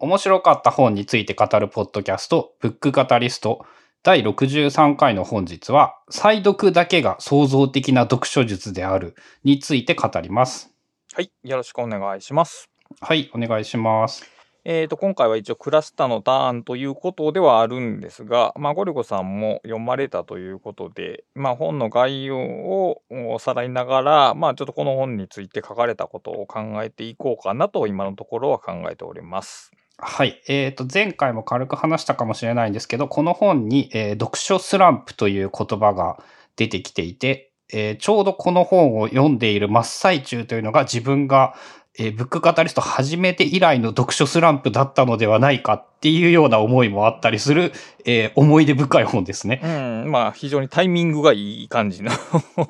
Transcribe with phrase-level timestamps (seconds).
[0.00, 3.66] 面白かった本について語るポッドキャスト、ブックカタリスト、
[4.04, 10.72] 第63回の本日は、再読だけが創造的な読書術であるについて語ります。
[11.14, 11.32] はい。
[11.42, 12.70] よろしくお願いします。
[13.00, 14.24] はい、お願いします。
[14.64, 29.72] えーと、今回は一応クラスターのターンということではあるんですが、まあ、ゴリゴさんも読まれたということで、まあ、本の概要をおさらいながら、まあ、ちょっとこの本について書かれたことを考えていこうかなと今のところは考えております。
[30.00, 30.40] はい。
[30.46, 36.22] えっ、と、前回も軽く話したかもしれないんですけど、この本に、えー読書スランプという言葉が
[36.54, 41.54] 出てきていて、えーちょうどこの本を読んでいる真っ最中というのが自分が、
[41.98, 47.72] えーブックカタリスト始めて以来の読書スランプだったのではないかっていうような思いもあったりする、
[48.04, 49.60] えー思い出深い本ですね。
[49.64, 49.68] う
[50.06, 52.12] ん、まあ、非常にタイミングがいい感じの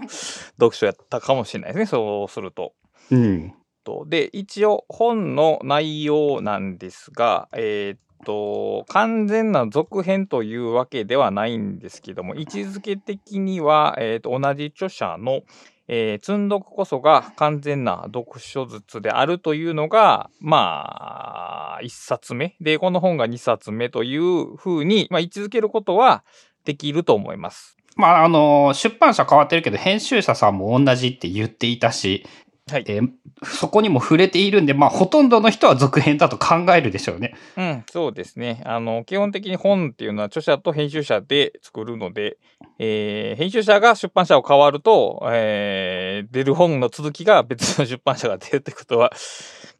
[0.59, 2.73] 読書やったかもしれないですね、そうすると。
[3.10, 3.54] うん。
[3.88, 15.40] とで一応本の内容なんですがえーっと完全な続編というわけではないんですけども位置づけ的には、えーっと同じ著者の
[15.87, 22.57] えー積んどくこそが完全な読書術であるというのが、まあ、一冊目。
[22.60, 26.24] で、この本が二冊目というふうに、まあ、位置づけることは
[26.66, 27.79] できると思います。
[27.96, 32.27] まあ、あの、出版社変わってるけど、編集者さんも同じって言っていたし、
[32.71, 32.85] はい。
[32.87, 33.09] えー
[33.45, 37.35] そこにも触れているんで、まあ、ほとんどの人は続編だと考えるでしょうね。
[37.57, 38.63] うん、そうですね。
[38.65, 42.37] あの、基本的に本っていうのは著者と編集者で作るので、
[42.80, 49.13] えー編集者が出版社を変わると、えー出る本の続きが別の出版社が出るってことは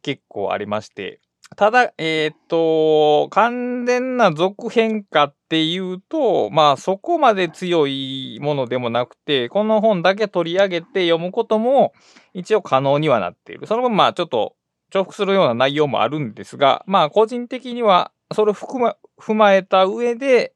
[0.01, 1.19] 結構ありまして。
[1.55, 11.93] ただ、えーっと、完全な続編かっていうと、まあそこまで強いものでもなくて、この本だけ取り上げて読むことも
[12.33, 13.67] 一応可能にはなっている。
[13.67, 14.55] その分まあちょっと
[14.93, 20.53] 重複するような内容もあるんですが、まあ個人的にはそれを含ま踏まえた上で、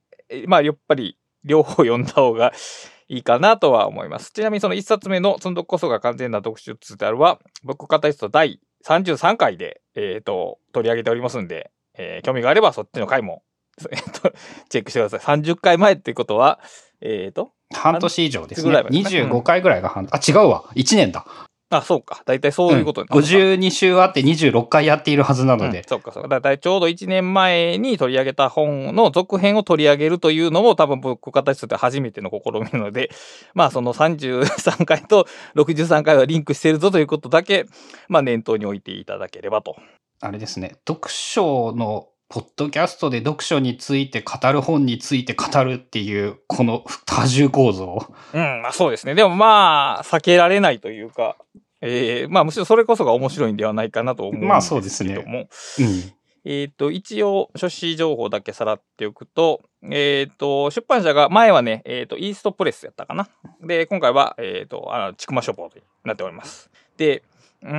[0.48, 2.54] まあやっぱり両方読んだ方が
[3.10, 4.32] いいかなとは思います。
[4.32, 13.44] ちなみにその一冊目の積んどくこそが完全な読書術であるは、僕カタリスト第33回で、えっ、と、取り上げておりますんで、えー興味があればそっちの回も、
[13.92, 14.34] えっと、
[14.70, 15.20] チェックしてください。
[15.40, 16.60] 30回前っていうことは、
[17.02, 18.84] えっ、と、半年以上ですねぐらい。
[18.84, 20.66] までね25回ぐらいが半、あ、違うわ。
[20.76, 21.26] 1年だ。
[21.70, 22.22] あ、そうか。
[22.26, 25.84] 大体そういうことになうんるのか52週あって26回やっているはずなのでうん。
[25.88, 26.30] そっかそっか。
[26.30, 33.10] だいたいちょうど1年前に取り上げた本の続編を取り上げるというのも多分僕形として初めての試みなので、
[33.56, 37.66] まあその33回と63回はリンクしているぞということだけ、
[38.08, 39.76] まあ念頭に置いていただければと。
[40.22, 40.76] あれですね。
[40.88, 48.08] 読書の、ポッドキャストで読書について語る本について語るっていう、この多重構造。
[48.34, 49.14] うん、まあそうですね。
[49.14, 51.38] でもまあ避けられないというか、
[51.82, 54.50] えー、まあむしろそれこそが面白いんではないかなと思うんですけども。
[54.50, 56.14] まあそうですねもうん。
[56.44, 63.30] えっ、と、一応、書誌情報だけさらっておくと、えっ、と、出版社が、前はね、えっ、と、イーストプレスやったかな。
[63.62, 66.72] で、今回は、えっ、と、あの、ちくま書房となっております。
[66.98, 67.24] で、
[67.62, 67.72] うー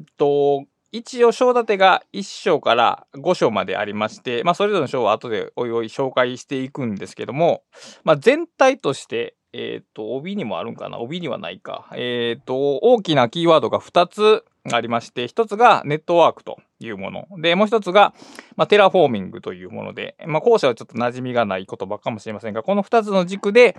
[0.00, 7.62] んと、一応、章立てが1章から5章までありまして、まあ、それぞれの章は後でおいおい紹介していくんですけども、
[8.02, 10.98] まあ、全体として、えっ、と、帯にもあるんかな？
[10.98, 11.88] 帯にはないか。
[11.94, 17.26] えっ、と、大きなキーワードが2つありまして、1つがネットワークというもの。
[17.38, 18.14] で、もう1つが、
[18.56, 23.76] まあ、テラフォーミングというもので、まあ、後者はちょっと馴染みがない言葉かもしれませんが、この2つの軸で、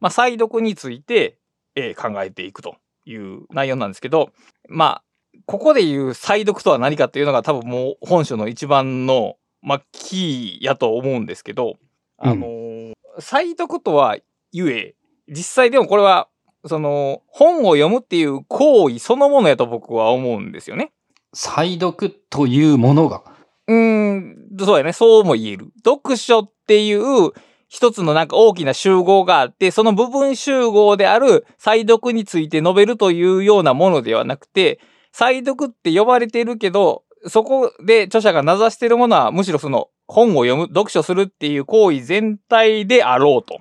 [0.00, 1.38] まあ、再読について、
[1.74, 4.30] えー考えていくという内容なんですけど、
[4.68, 5.02] まあ、
[5.46, 11.78] ここで言う再読とは何かっていうのが多分もう本書の一番の、まあ、キーやと思うんですけど、
[12.18, 14.16] あのー再読とは
[14.52, 14.94] ゆえ、
[15.28, 16.28] 実際でもこれは、
[16.66, 20.92] その、本を読むっていう行為そのものやと僕は思うんですよね。
[21.34, 23.22] 再読というものが。
[23.66, 24.92] うーん、そうやね。
[24.92, 25.72] そうも言える。
[25.84, 27.32] 読書っていう
[27.68, 34.80] 一つのなんか大きな集合があって、その部分集合である再読について述べるというようなものではなくて、
[35.12, 43.60] 再読って呼ばれてるけど、そこで著者が名指しているものはむしろその本を読む、読書するっていう行為全体であろうと。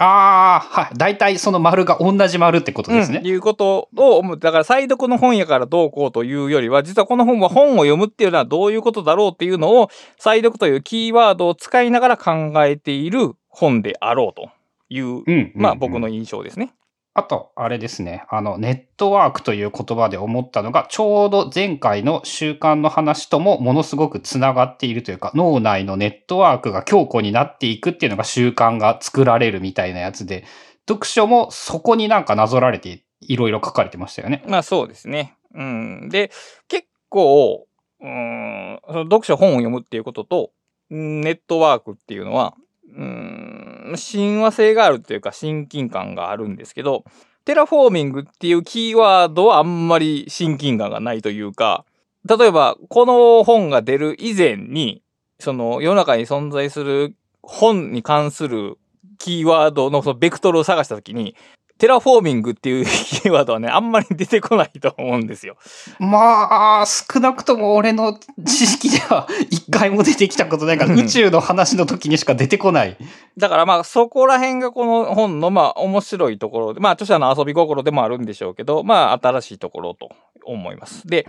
[0.00, 0.96] ああ、はい。
[0.96, 3.18] 大体その丸が同じ丸ってことですね。
[3.18, 4.38] うん、いうことを思う。
[4.38, 14.50] だから、再読の本やからどうこうというよりは、実はこの本は本を読むっていうのはどういうことだろうっていうのを、再読というキーワードを使いながら考えている本であろうと
[14.88, 16.72] いう、うんうんまあ僕の印象ですね。
[17.18, 18.24] あと、あれですね。
[18.30, 30.44] あの、ネットワークという言葉で思ったのが、ちょうど前回の習慣の話ともものすごくつながっているというか、脳内のネットワークが強固になっていくっていうのが習慣が作られるみたいなやつで、
[30.88, 34.44] 読書もそこになんかなぞられていろいろ書かれてましたよね。
[34.46, 35.34] まあそうですね。
[35.54, 36.08] うん。
[36.10, 36.30] で、
[36.68, 37.66] 結構、
[38.00, 40.52] うん、その読書本を読むっていうことと、
[40.88, 42.54] ネットワークっていうのは、
[42.96, 47.04] うん、親和性があるっていうか親近感があるんですけど、
[47.44, 51.84] テラフォーミングっていうキーワードはあんまり親近感がないというか、
[52.28, 55.02] 例えば、この本が出る以前に、
[55.40, 58.76] その世の中に存在する本に関する
[59.18, 61.36] キーワードのそのベクトルを探したときに、
[61.78, 65.56] テラフォーミングっていう キーワードはね、あんまり出てこないと思うんですよ。
[65.98, 72.96] まあ、少なくとも俺の知識では一回も出てきたことないから、うん宇宙の話の時にしか出てこない。
[73.36, 80.10] だからまあそこら辺がこの本のまあ面白いところで、まあ著者の遊び心でもあるんでしょうけど、まあ新しいところと
[80.44, 81.06] 思います。
[81.06, 81.26] で、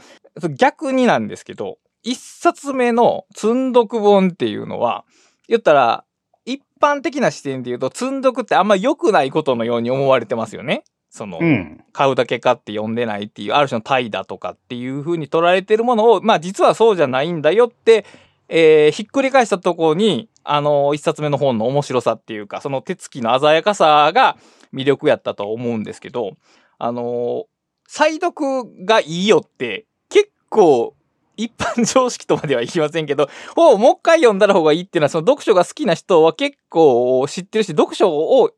[0.58, 5.04] 逆になんですけど、一冊目の積んどく本っていうのは、
[5.48, 6.06] 言ったら、
[6.52, 10.84] 一般的な視点で言うと、積んどくってあんま良くないことのように思われてますよね。
[11.12, 11.84] その、うん。
[11.92, 18.06] 買うだけ買って読んでないっていう、ある種の怠惰とかっていう風に取られてるものを、まあ実はそうじゃないんだよって、
[18.48, 24.38] えーひっくり返したところに、あの、一冊目の本の面白さっていうか、その手つきの鮮やかさが
[24.74, 26.32] 魅力やったと思うんですけど、
[26.80, 27.46] あの、
[27.88, 30.96] 再読がいいよって、結構、
[31.44, 38.52] 一般常識とまではいきませんけど、本をもう一回読んだら方がいいっていうのは、その読書が好きな人は結構知ってるし、読書を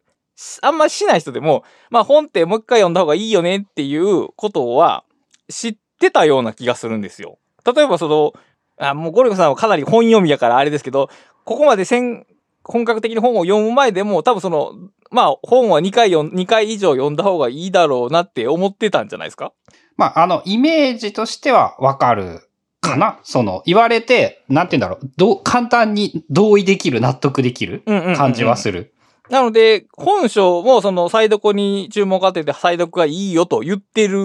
[0.61, 5.03] あんましない人でも、まあ本ってもう一回読んだ方がいいよねっていうことは
[5.49, 7.37] 知ってたような気がするんですよ。
[7.65, 8.33] 例えばその、
[8.79, 11.09] あもうゴリゴさんはかなり本読みやからあれですけど、
[11.45, 12.25] ここまで先
[12.63, 14.73] 本格的に本を読む前でも多分その、
[15.11, 19.53] まあ本は2回読ん、2回以上読んだ方がいいだろうなって思ってたんじゃないですか？
[19.97, 22.47] まあ、あの、イメージとしてはわかる
[22.81, 28.93] かな、その、言われて、なんて言うんだろう、どう、簡単に同意できる、納得できるうんうんうんうん感じはする。
[29.29, 34.19] なので、本書もその再読に注目を当てて再読がいいよと言ってる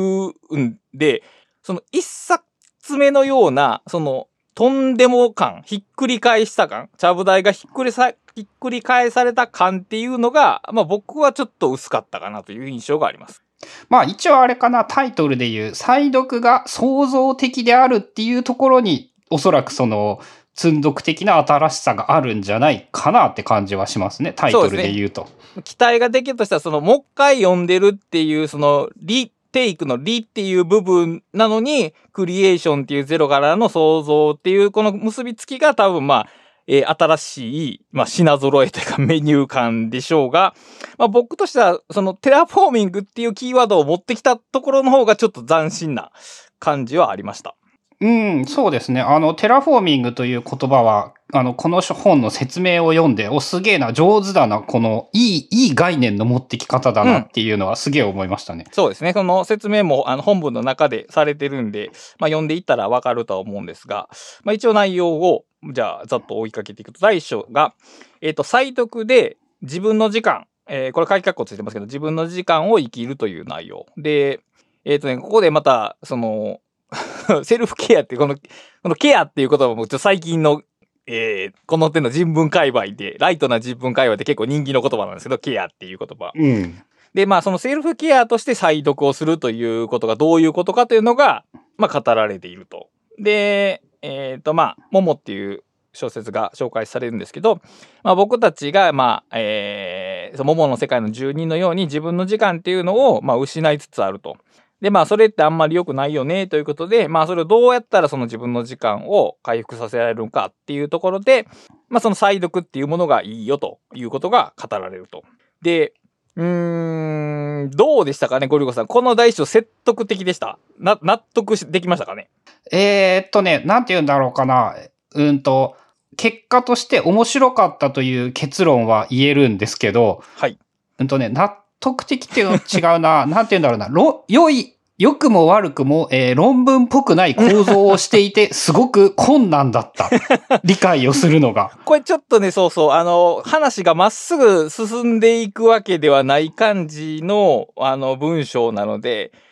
[0.56, 1.22] んで、
[1.62, 4.26] その一冊目のような、その、
[4.56, 13.45] とんでも感、ひっくり返した感、ちゃぶ台がひっくりさ、ひっくり返された感っていうのが、まあ僕はちょっと薄かったかなという印象があります。
[13.88, 20.20] まあ一応あれかな、タイトルで言う、再読が創造的であるっていうところに、おそらくその、
[20.54, 25.28] 積んどく的な新しさがあるんじゃないかなって感じはしますね、タイトルで言うと。
[25.64, 36.26] 期待ができるとしたら、その、もう一回読んでるっていう、その、リテイクのリっていう部分なのに、クリエーションっていうゼロからの創造っていう、この結びつきが多分まあ、
[36.66, 40.54] えー新しい、まあ、品揃えというかメニュー感でしょうが、
[40.98, 46.10] まあ、僕としては、そのテラフォーミングっていうキーワードを持ってきたところの方がちょっと斬新な
[46.58, 47.56] 感じはありました。
[48.00, 49.00] うん、そうですね。
[49.00, 58.66] あの、テラフォーミングという言葉は、あの、この本の説明を読んで、お、すげえな、上手だな、この、いい、いい概念の持ってき方だなっていうのはすげえ思いましたね。
[58.72, 59.12] そうですね。
[59.14, 64.08] その説明もあの本文の中でされてるんで、まあ、読んでいったらわかるとは思うんですが、
[64.44, 67.75] まあ、一応内容を、じゃあ、ざっと追いかけていくと、第一章が、
[68.20, 73.87] えっ、と、再読で自分の時間、えーこれ、書き括弧ついてますけど、自分の時間を生きるという内容。
[73.96, 74.40] で、
[74.84, 76.60] えっ、とね、ここでまた、その、
[77.44, 80.62] セルフケアって、この、このケアっていう言葉もちょっと最近の、
[81.06, 86.32] えーこの手の人文界隈で、ライトな人文界隈で結構人気の言葉なんですけど、ケアっていう言葉。
[86.34, 86.82] うん。
[87.14, 91.44] で、まあ、そのセルフケアとして再読をするということがどういうことかというのが、
[91.78, 92.88] まあ、語られていると。
[93.18, 95.62] で、えっ、と、まあ、ももっていう
[95.96, 97.61] 小説が紹介されるんですけど、
[98.02, 104.37] まあ、僕たちが、まあ、えー、そのももの世界の住人のように自分の時間っていうのを、まあ、失いつつあると。
[104.80, 111.49] で、まあ、それってあんまり良くないよね、ということで、まあ、それをどうやったらその自分の時間を回復させられるのかっていうところで、
[111.88, 115.23] まあ、その再読っていうものがいいよということが語られると。
[115.62, 115.95] で、
[116.37, 118.87] うーん、どうでしたかね、ゴリゴさん。
[118.87, 120.59] この第一章説得的でした。
[120.78, 122.28] な、納得しできましたかね？
[122.71, 124.75] えーっとね、なんて言うんだろうかな。
[125.14, 125.76] うんと、
[126.18, 130.59] 結果として面白かったという結論は言えるんですけど、はい。
[130.99, 133.26] うんとね、納得的っていうの違うな。
[133.26, 133.88] なんて言うんだろうな。
[133.88, 140.11] ろ、良い、良くも悪くも、えー論文っぽくない構造をしていて、 すごく困難だった。
[140.64, 141.78] 理解をするのが。
[141.85, 149.45] これちょっとね、そうそう、あの、話がまっすぐ進んでいくわけではない感じの、あの、文章なので、結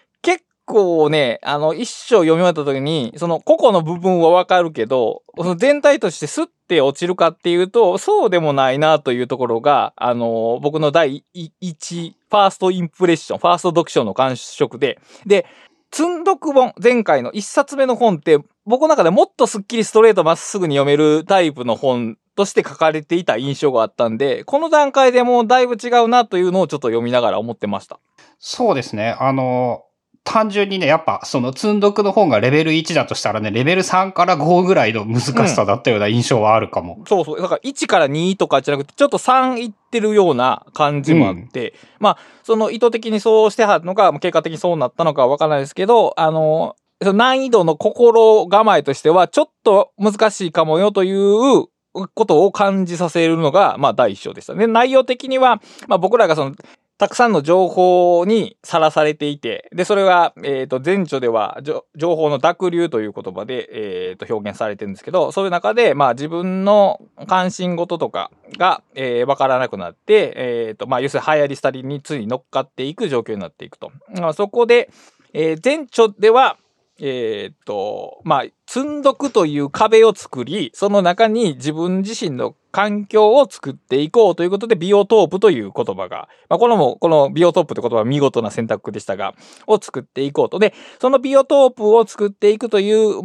[0.65, 11.25] 構ね、あの、一章読み終わった時に、その個々の部分はわかるけど、その全体としてスッて落ちるかっていうと、そうでもないなというところが、あの、僕の第
[11.61, 15.47] 一、ファーストインプレッション、ファースト読書の感触で、で、
[15.93, 28.01] 積んどく本、前回の一冊目の本って、僕の中でもっとスッキリストレートまっすぐに読めるタイプの本として書かれていた印象があったんで、この段階でもうだいぶ違うなというのをちょっと読みながら思ってました。
[28.41, 29.17] そうですね。
[29.21, 29.85] あの、
[30.25, 37.05] 単純にね、やっぱその積んどくの本がレベル1だとしたらね、レベル3から5ぐらいの難しさだったような印象はあるかも。
[37.07, 37.41] そうそう。
[37.41, 54.55] だから1から2とかじゃなくて、ちょっと3いってるような感じもあって、まあ、その意図的にそうしてはるのか、結果的にそうなったのかはわからないですけど、あの、その難易度の心構えとしては、ちょっと難しいかもよということを感じさせるのが、まあ、第一章でした。
[54.55, 56.57] で、内容的には、まあ、僕らがその、
[56.97, 61.59] たくさんの情報にさらされていて、で、それが、えっ、と、前著では、
[61.97, 73.91] 情報の濁流という言葉で、えっ、と、表現されてるんですけど、そういう中で、まあ、自分の関心事とかが、えーわからなくなって、えっ、と、まあ、要するに流行り廃りについ乗っかっていく状況になっていくと。
[74.21, 74.91] まあ、そこで、
[75.33, 76.57] えー前著では、
[77.01, 89.35] えっ、と、まあ、積んどくという壁を作り、その中に自分自身の環境を作っていこうということで、ビオトープという言葉が、まあ、このも、このビオトープって言葉は見事な選択でしたが、
[89.67, 90.61] を作っていこうと。
[90.61, 93.23] で、そのビオトープを作っていくという、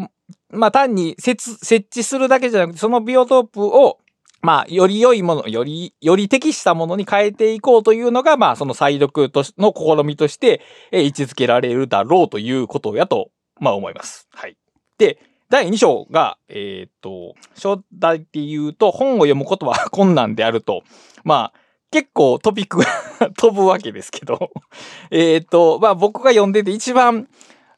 [0.49, 3.99] まあ、単に設設置するだけじゃなくて、そのビオトープを、
[4.41, 10.61] まあ、より良いもの、より、より適したものに変えていこうというのが、まあ、その再読としの試みとして、
[10.91, 13.29] え位置づけられるだろうということやと、
[13.60, 14.28] まあ、思います。
[14.32, 14.58] はい。
[14.98, 20.84] で、第2章が、えーっと、初代で言うと、本を読むことは 困難であると、
[21.24, 21.60] まあ、
[21.92, 22.86] 結構トピックが
[23.36, 24.51] 飛ぶわけですけど、
[25.10, 27.28] えっと、まあ僕が読んでて一番、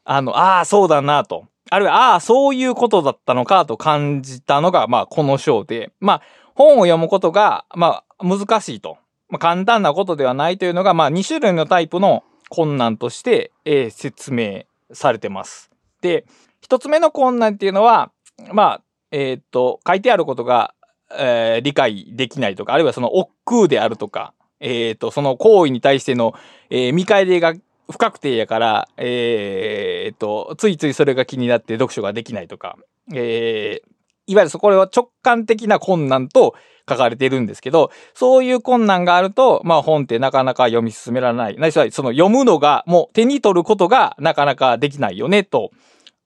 [0.04, 1.46] あの、ああ、そうだなと。
[1.70, 6.22] あるいは、ああ、そういうことだったのかと感じたのが、まあこの章で、まあ
[6.54, 8.98] 本を読むことが、まあ難しいと。
[9.30, 15.71] まあ簡単なことではないというのが、まあ2種類のタイプの困難として、えー説明されてます。
[16.02, 16.26] で、
[16.60, 18.12] 一つ目の困難っていうのは、
[18.52, 20.74] まあ、えーっと、書いてあることが、
[21.14, 26.34] えー理解できないとか、あるいはその億劫であるとか、えーっと、その行為に対しての、
[26.70, 27.54] えー見返りが
[27.90, 32.76] 不確定やから、えーっと、ついついそれが気になって読書ができないとか、
[33.14, 33.92] えー
[34.26, 36.54] いわゆるそこは直感的な困難と
[36.88, 41.56] 書かれているんですけど、そういう困難があると、まあ本ってなかなか読み進められない。
[41.56, 45.70] ないしはその読むのが、もう手に取ることがなかなかできないよね、と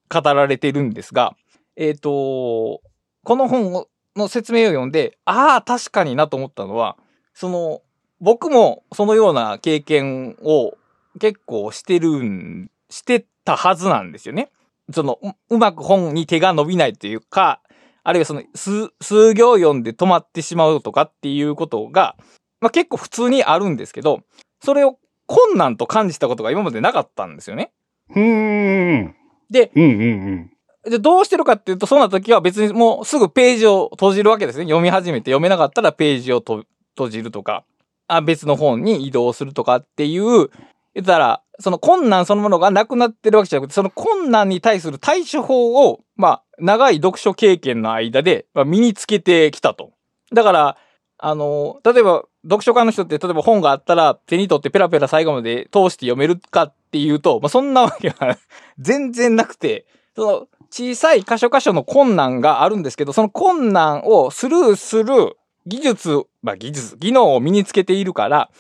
[0.09, 1.37] 語られているんですが、
[1.77, 2.81] えっ、と、
[3.25, 6.97] この本の説明を読んで、ああ、確かになと思ったのは、
[7.35, 7.83] その、
[8.21, 10.73] 僕もそのような経験を
[11.21, 14.51] 結構してるん、してたはずなんですよね。
[14.93, 15.19] その、
[15.51, 17.61] うまく本に手が伸びないというか、
[18.09, 22.15] あるいはその、数、数行読んで止まってしまうとかっていうことが、
[22.61, 24.21] まあ結構普通にあるんですけど、
[24.63, 27.73] それを困難と感じたことが今までなかったんですよね。
[28.11, 29.17] うーん。
[29.51, 30.51] で、うんうん
[30.89, 34.67] で、どうしてるかっていうと、そんな時は別にもうすぐページを閉じるわけですね。
[34.67, 37.65] 読み始めて読めなかったらページをと閉じるとか、
[38.07, 40.49] あ別の本に移動するとかっていう、
[40.95, 49.93] 言ったら、その困難そのものがなくなってるわけじゃなくて、その困難に対する対処法を、まあ、長い読書経験の間で、まあ、身につけてきたと。
[50.33, 50.77] だから、
[51.19, 58.39] あの、例えば、読書家の人って、例えば本があったら、手に取ってペラペラ最後まで通して読めるかっていうと、まあ、そんなわけは
[58.79, 65.37] 全然なくて、その、小さい箇所箇所の困難があるんですけど、その困難をスルーする
[65.67, 68.51] 技術、まあ技術、技能を身につけているから、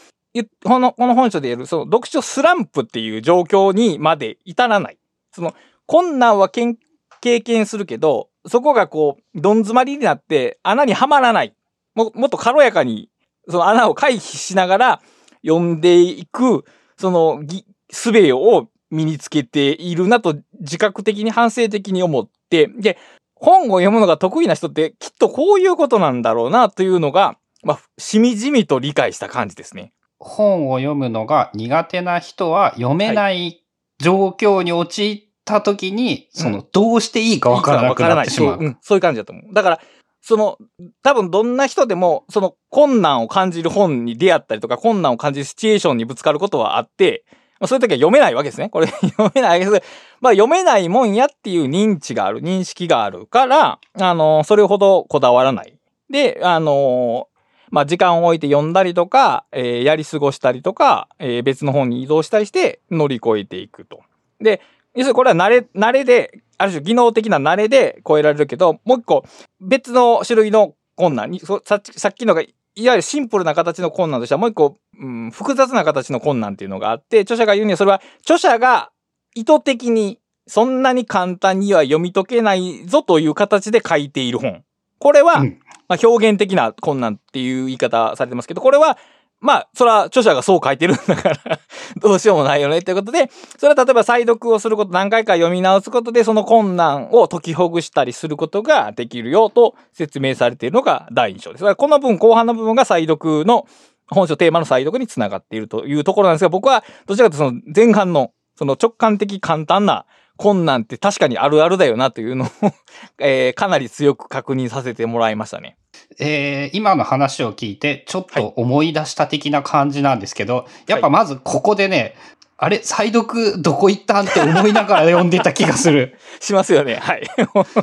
[0.44, 4.98] この、この本書で言える、その読書スランプっていう状況にまで至らない。
[5.32, 5.54] その、
[5.86, 11.54] 困難は経験するけど、そこがこう、どん詰まりになって穴にはまらない。
[11.94, 13.10] も、もっと軽やかに、
[13.48, 15.02] その穴を回避しながら
[15.44, 16.64] 読んでいく、
[16.96, 22.98] その、ぎ、術を身につけているなと自覚的に反省的に思って、で、
[23.34, 29.92] 本を読むのが得意な人ってきっとこういうことなんだろうなというのが、まあ、しみじみと理解した感じですね。
[30.18, 33.64] 本を読むのが苦手な人は読めない
[33.98, 38.56] 状況に陥った時に、その、どうしていいかわからなくなってしまう。
[38.56, 39.54] そううん、そういう感じだと思う。
[39.54, 39.80] だから、
[40.20, 40.58] その、
[41.02, 47.24] 多分どんな人でも、その困難を感じる本に出会ったりとか、困難を感じるシチュエーションにぶつかることはあって、
[47.60, 48.68] まあ、そういう時は読めないわけですね。
[48.68, 50.16] これ 読めないわけです。
[50.20, 55.78] まあ読めないもんやっていう認知がある、認識があるから、あの、それほどこだわらない。
[56.10, 57.28] で、あの、
[57.70, 64.00] まあ時間を置いて読んだりとか、えーやり過ごしたりとか、えー別の本に移動したりして乗り越えていくと。
[64.40, 64.60] で、
[64.94, 69.24] 要するにこれは慣れ、慣れで、ある種技能的な慣れで超えられるけど、もう一個
[69.60, 72.46] 別の種類の困難に、さっきさっきのが、い
[72.86, 78.90] わゆるシンプルな形の困難としてはもう一個、うん、複雑な形の困難っていうのがあって、著者が言うにはそれは著者が
[79.34, 84.62] 意図的にそんなに簡単には読み解けないぞという形で書いている本。
[84.98, 88.98] これは、うんまあ、表現的な困難っていう言い方されてますけど、これは、
[89.40, 91.60] まあ、それは著者がそう書いてるんだから
[92.00, 101.60] どうしようもないよねっていうことで、それは例えば再読をすること、何回か読み直すことで、その困難を解きほぐしたりすることができるよと説明されているのが第2章です。
[101.60, 103.66] だからこの分、後半の部分が再読の、
[104.08, 112.48] 本書テーマの再読につながっているというところなんですが、僕はどちらかというとその前半の、その直感的簡単な困難って確かにあるあるだよなというのを
[113.18, 115.76] えー、かなり強く確認させてもらいましたね。
[116.18, 122.14] えー、今の話を聞いて、ちょっと思い出した的な感じなんですけど、はい、やっぱまずここでね、
[122.58, 126.16] あれ再読どこ行ったんって思いながら読んでた気がする。
[126.40, 126.96] しますよね。
[126.96, 127.26] はい。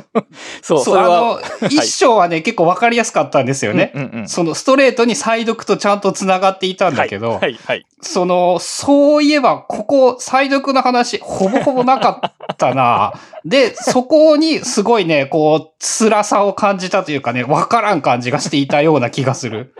[0.62, 3.92] そう、そう、あの、一章はね、結構わかりやすかったんですよね。
[4.26, 7.86] そのストレートに再読とちゃんと繋がっていたんだけど、はい、はい、はい。
[8.00, 13.14] その、そういえば、ここ、再読の話、ほぼほぼなかったな
[13.44, 19.74] で、そこにすごいね、こう、辛さを感じたというかね、わからん感じがしていたような気がする。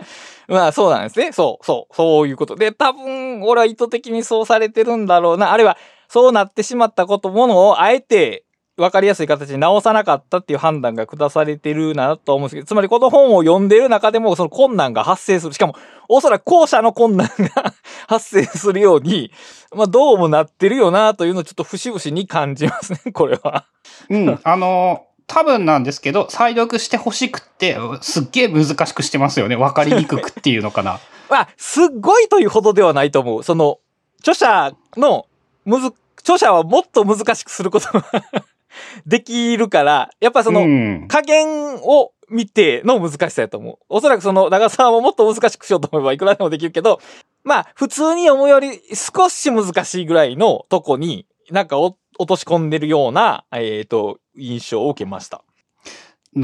[0.47, 1.31] まあそうなんですね。
[1.31, 2.55] そう、そう、そういうこと。
[2.55, 5.51] で、多分、俺は意図的にそうされてるんだろうな。
[5.51, 8.45] あるいは、そうなってしまったこと、ものをあえて
[8.77, 15.53] 分かりやすい形に直さなかったっていう判断が下されてるなと思うんですけど、つまりこの本を読んでる中でもその困難が発生する。
[15.53, 15.75] しかも、
[16.09, 17.73] おそらく後者の困難が
[18.07, 19.31] 発生するように、
[19.73, 23.65] まあどうもなってるよなというのをちょっと節々に感じますね、これは。
[24.09, 29.55] うん、あの多分なんですけど、再読してほしくって、すっげえ難しくしてますよね。
[29.55, 30.99] わかりにくくっていうのかな。
[31.29, 33.43] まあ、すっごいというほどではないと思う。
[33.43, 33.79] その、
[34.19, 35.25] 著者の、
[35.65, 38.05] むず、著者はもっと難しくすることが
[39.05, 43.77] できるから、やっぱその、加減を見ての難しさやと思う。
[43.89, 47.01] おそらくその、長沢ももっと難しくしようと思えばいくらでもできるけど、
[47.43, 55.43] まあ、普通に読むより少し難しいぐらいのとこに、なんか落とし込んでるような、えっ、ー、と、印象を受けました。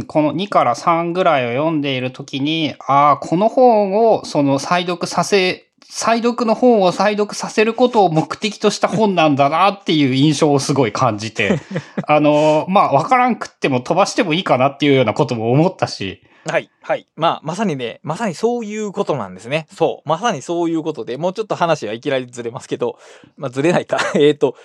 [0.08, 11.60] この2から3ぐらいを読んでいるときに、ああ、この本をその再読させ、再読の本を再読させることを目的とした本なんだなっていう印象をすごい感じて、
[12.08, 16.22] あの、まあ、わからんくっても飛ばしてもいいかなっていうようなことも思ったし。
[16.48, 17.06] はい、はい。
[17.18, 19.68] まあ、まさにね、まさにそういうことなんですね。
[19.76, 20.10] そう。
[20.10, 22.98] まさにそういうことで、もうちょっと話はいきなりずれますけど、
[23.36, 24.00] まあ、ずれないか。
[24.16, 24.56] えっ、と、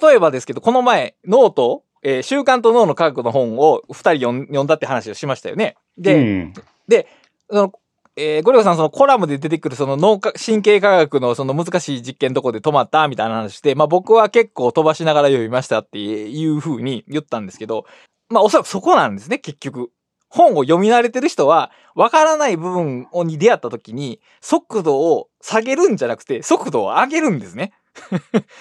[0.00, 5.76] 例えばですけど、この前、ノートえー、習慣と脳の科学の本を二人読んだって話をしましたよね。
[5.98, 6.52] で、うん、
[6.88, 7.06] で、
[7.50, 7.72] その、
[8.16, 17.84] えー、ゴリゴさんそのコラムで出てくるその脳神経科学のその難しい実験どこで止まったみたいな話して、まあ僕は結構飛ばしながら読みましたっていう風に言ったんですけど、
[18.30, 19.90] まあおそらくそこなんですね、結局。
[20.30, 27.72] 本を読み慣れてる人は、わからない部分に出会った時に、速度を下げるんじゃなくて、速度を上げるんですね。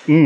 [0.08, 0.26] うんうんう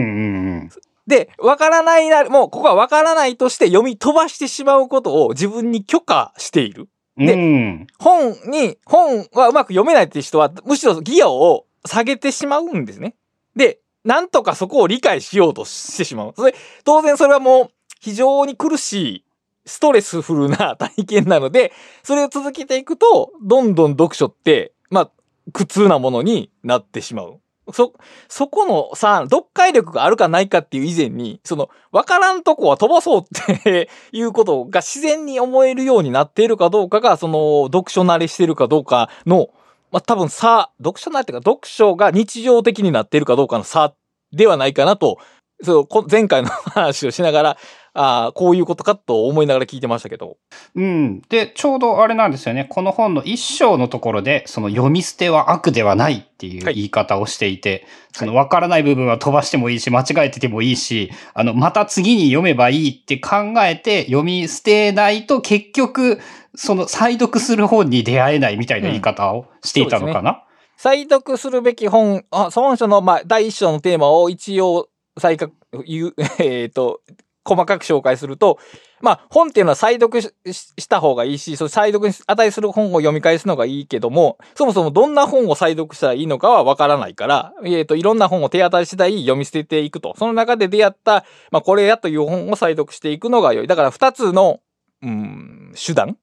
[0.66, 0.70] ん。
[1.12, 6.88] で、わからないな、もうここはわからないとして読み飛ばしてしまうことを自分に許可している。
[7.18, 13.16] で、うん、本に、本はうまく読めないっていう人は、むしろギアを下げてしまうんですね。
[13.58, 16.34] で、なんとかそこを理解しようとしてしまう。
[16.38, 17.70] それ、当然それはもう
[18.00, 19.26] 非常に苦しい、
[19.66, 25.12] ストレスフルな体験なので、それを続けていくと、どんどん読書って、まあ、
[25.52, 27.42] 苦痛なものになってしまう。
[27.72, 27.94] そ、
[28.28, 39.50] そこのさ、読解力があるかないかっていう以前に、その、わからんとこは飛ばそうっていうことが自然に思えるようになっているかどうかが、その、読書慣れしてるかどうかの、
[39.92, 43.94] まあ、多分差、読書慣れっていうか、読書が日常的になっているかどうかの差
[44.34, 45.18] ではないかなと、
[45.64, 47.58] そう、前回の話をしながら、
[47.94, 50.38] ああ、こういうことかと思いながら聞いてましたけど。
[50.76, 51.22] うん。
[51.30, 52.66] で、ちょうどあれなんですよね。
[52.70, 66.20] この本の一章のところで、その読み捨ては悪ではないっていう言い方をしていて、はい、その分からない部分は飛ばしてもいいし、間違えててもいいし、あの、また次に読めばいいって考えて読み捨てないと結局、
[66.56, 70.44] その再読する本に出会えないみたいな言い方をしていたのかな、うんね、
[70.78, 75.54] 再読するべき本、あ本書の、まあ、第一章のテーマを一応再確、
[75.86, 77.02] 言う、 えっ、ー、と、
[77.44, 78.60] 細かく紹介すると、
[79.02, 90.14] まあ、本っていうのは再読した方がいいし、そ再読に値する本を読み返すのがいいけども、そもそもどんな本を再読したらいいのかはわからないから、えっ、ー、と、いろんな本を手当たり次第読み捨てていくと。
[90.18, 93.68] その中で出会った、まあ、これやという本を再読していくのが良い。
[93.68, 94.60] だから二つの、
[95.02, 96.18] うん、手段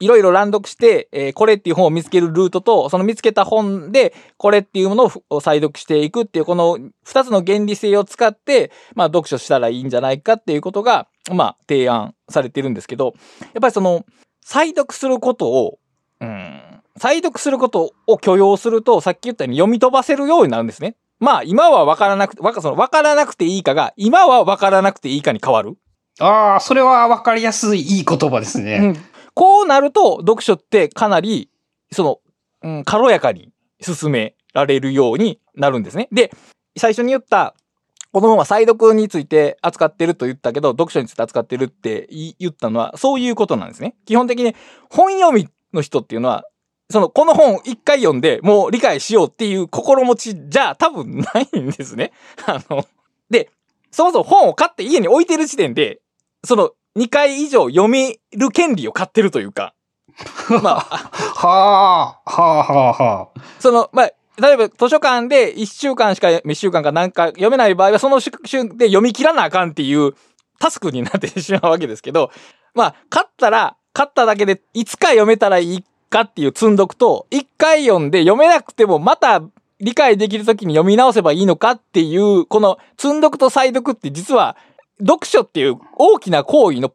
[0.00, 13.14] いろいろ乱読して、えー、これっていう本を見つけるルートと、その見つけた本で、これっていうものを再読していくっていう、この二つの原理性を使って、まあ、読書したらいいんじゃないかっていうことが、まあ、提案されてるんですけど、
[13.52, 14.06] やっぱりその、
[14.42, 15.78] 再読することを、
[16.20, 16.60] うん、
[16.96, 20.96] 再読することを許容すると、さっき言ったように読み飛ばせるようになるんですね。
[21.18, 25.76] まあ、今は分からなくて、わか、その、分からなくていいかが、今は分からなくていいかに変わる。
[26.18, 28.78] ああ、それは分かりやすいいい言葉ですね。
[28.82, 31.50] うんこうなると、読書ってかなり、
[31.92, 32.20] その、
[32.62, 36.08] うん、軽やかに進められるようになるんですね。
[36.12, 36.30] で、
[36.76, 37.54] 最初に言った、
[38.12, 43.94] この本は再読について扱ってると言ったけど、読書について扱ってるって言ったのは、そういうことなんですね。
[44.04, 44.56] 基本的に
[44.90, 46.44] 本読みの人っていうのは、
[46.90, 52.12] その、この本一回読んでもう理解しようっていう心持ちじゃ多分ないんですね。
[52.46, 52.84] あの、
[53.30, 53.50] で、
[53.92, 56.00] そもそも本を買って家に置いてる時点で、
[56.44, 59.74] その、2回以上読める権利を買ってるというか、
[60.62, 63.40] まあ、はあ、はあ、はあ、はあ。
[63.58, 70.14] その、まあ、例えば図書館で1週間しか、1週間かなんか読めない場合は、その週で読み切らなあかんっていう
[70.58, 72.30] タスクになってしまうわけですけど、
[72.74, 79.42] まあ、買ったら、買っただけでいつか読めたらいいかっていう積んどくと、1回読んで読めなくてもまた
[79.80, 84.56] 理解できるときに読み直せばいいのかっていう、この積んどくと再読って実は、
[85.00, 86.92] 読書っていう大きな行為の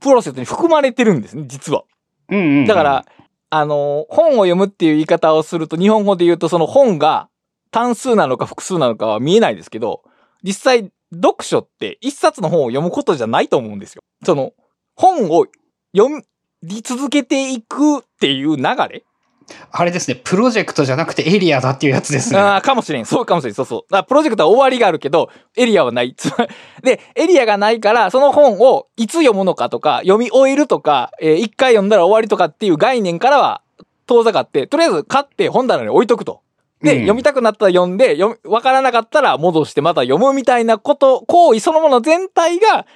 [0.00, 1.84] プロセスに含まれてるんですね、実は。
[2.28, 2.66] うんうんうん。
[2.66, 3.06] だから、
[3.50, 7.28] あの、本を読むっていう言い方をすると、日本語で言うとその本が
[7.70, 10.02] 単数なのか複数なのかは見えないですけど、
[10.42, 14.02] 実際、読書って一冊の本を読むことじゃないと思うんですよ。
[14.24, 14.52] その、
[14.94, 15.46] 本を
[15.96, 16.22] 読
[16.62, 19.04] み続けていくっていう流れ
[19.70, 22.38] あれですね、プロジェクトじゃなくてエリアだっていうやつですね。
[22.38, 23.06] ああ、かもしれん。
[23.06, 23.54] そうかもしれん。
[23.54, 23.92] そうそう。
[23.92, 26.14] だプロジェクトは終わりがあるけど、エリアはない。
[26.82, 33.62] で、エリアがないから、その本をいつ読むのかとか、読み終えるとか、えー一回読んだら終わりとかっていう概念からは
[34.06, 36.40] 遠ざかって、とりあえず買って本棚に置いとくと。
[36.82, 42.86] で、うん読みたくなったら読んで、読みわからなかったら戻してまた読むみたいなこと、行為そのもの全体が、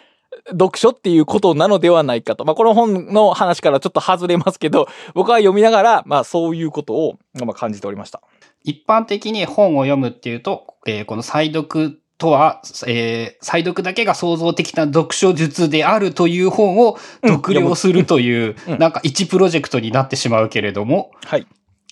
[0.50, 2.44] 読書っていうことなのではないかと。
[2.44, 8.20] まあ、この本の話からちょっと外れますけど、 僕は読みながら、まあ、そういうことを、まあ、感じておりました。
[8.64, 21.46] 一般的に本を読むっていうと、えーこの再読とは、えー再読だけが創造的な読書術であるという本をうん読了するという、うんなんか一プロジェクトになってしまうけれども、はい。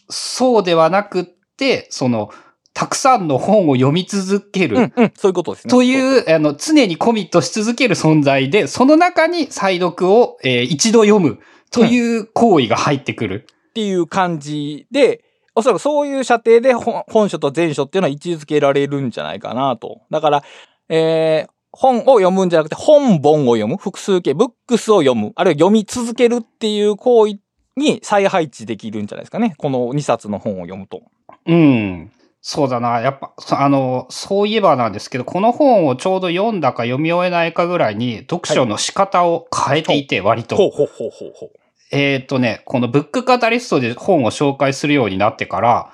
[0.08, 1.24] そうではなくっ
[1.56, 2.30] て、その、
[2.72, 4.76] たくさんの本を読み続ける。
[4.76, 5.70] うん、うん、そういうことですね。
[5.70, 13.46] という、あの、常にコミットし続ける存在で、その中に再読を、えー一度読むという行為が入ってくる。
[13.70, 20.00] っていう感じで、おそらくそういう射程で本本書と前書っていうのは位置づけられるんじゃないかなと。
[20.10, 20.44] だから、
[20.88, 27.38] えー本を読むんじゃなくて、本本を読む、複数形、ブックスを読む、あるいは読み続けるっていう行為
[27.76, 29.54] に再配置できるんじゃないですかね。
[29.56, 31.02] この2冊の本を読むと。
[31.46, 32.10] うん。
[32.42, 33.00] そうだな。
[33.00, 40.56] やっぱ、そあの、そういえばなんですけど、この本をちょうど読んだか読み終えないかぐらいに、読書の仕方を変えていて、割と。
[40.56, 41.50] ほうほうほうほうほう。
[41.92, 45.92] えっ、とね、このブックカタリストで本を紹介するようになってから、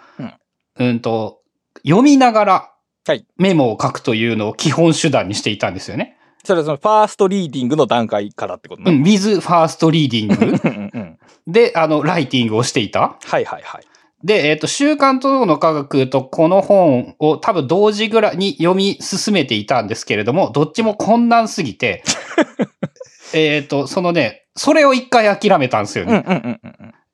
[0.79, 1.41] うん、と、
[1.85, 2.73] 読みながら
[3.07, 6.17] はいメモを書くというのを基本手段にしていたんですよね。
[6.45, 8.93] それはそのファーストリーディングの段階からってことね。
[8.93, 11.19] うん、with first reading うんうんうん。
[11.47, 13.17] で、あの、ライティングをしていた。
[13.23, 13.85] はいはいはい。
[14.25, 22.03] で、えっ、と、週刊との科学とこの本を多分同時ぐらいに読み進めていたんですけれども、どっちも困難すぎて、
[23.35, 26.59] えっと、そのね、それを一回諦めたんですよね。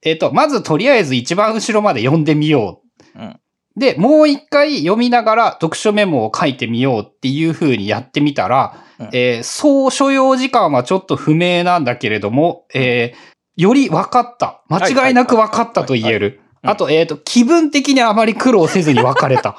[0.03, 2.83] えっ、と、まずとりあえず一番後ろまで読んでみよ
[3.15, 3.19] う。
[3.19, 3.39] うん
[3.75, 14.63] で、もう一回読みながら読書メモを書いてみようっていう風にやってみたら、うんえー総所要時間はちょっと不明なんだけれども、えーより分かった。
[14.69, 16.42] 間違いなく分かったと言える。
[16.63, 19.51] うんあと、えっ、と、気分的にあまり苦労せずに分かれた。
[19.51, 19.55] っ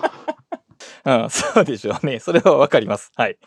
[1.05, 2.19] うん、そうでしょうね。
[2.19, 3.11] それはわかります。
[3.17, 3.37] はい。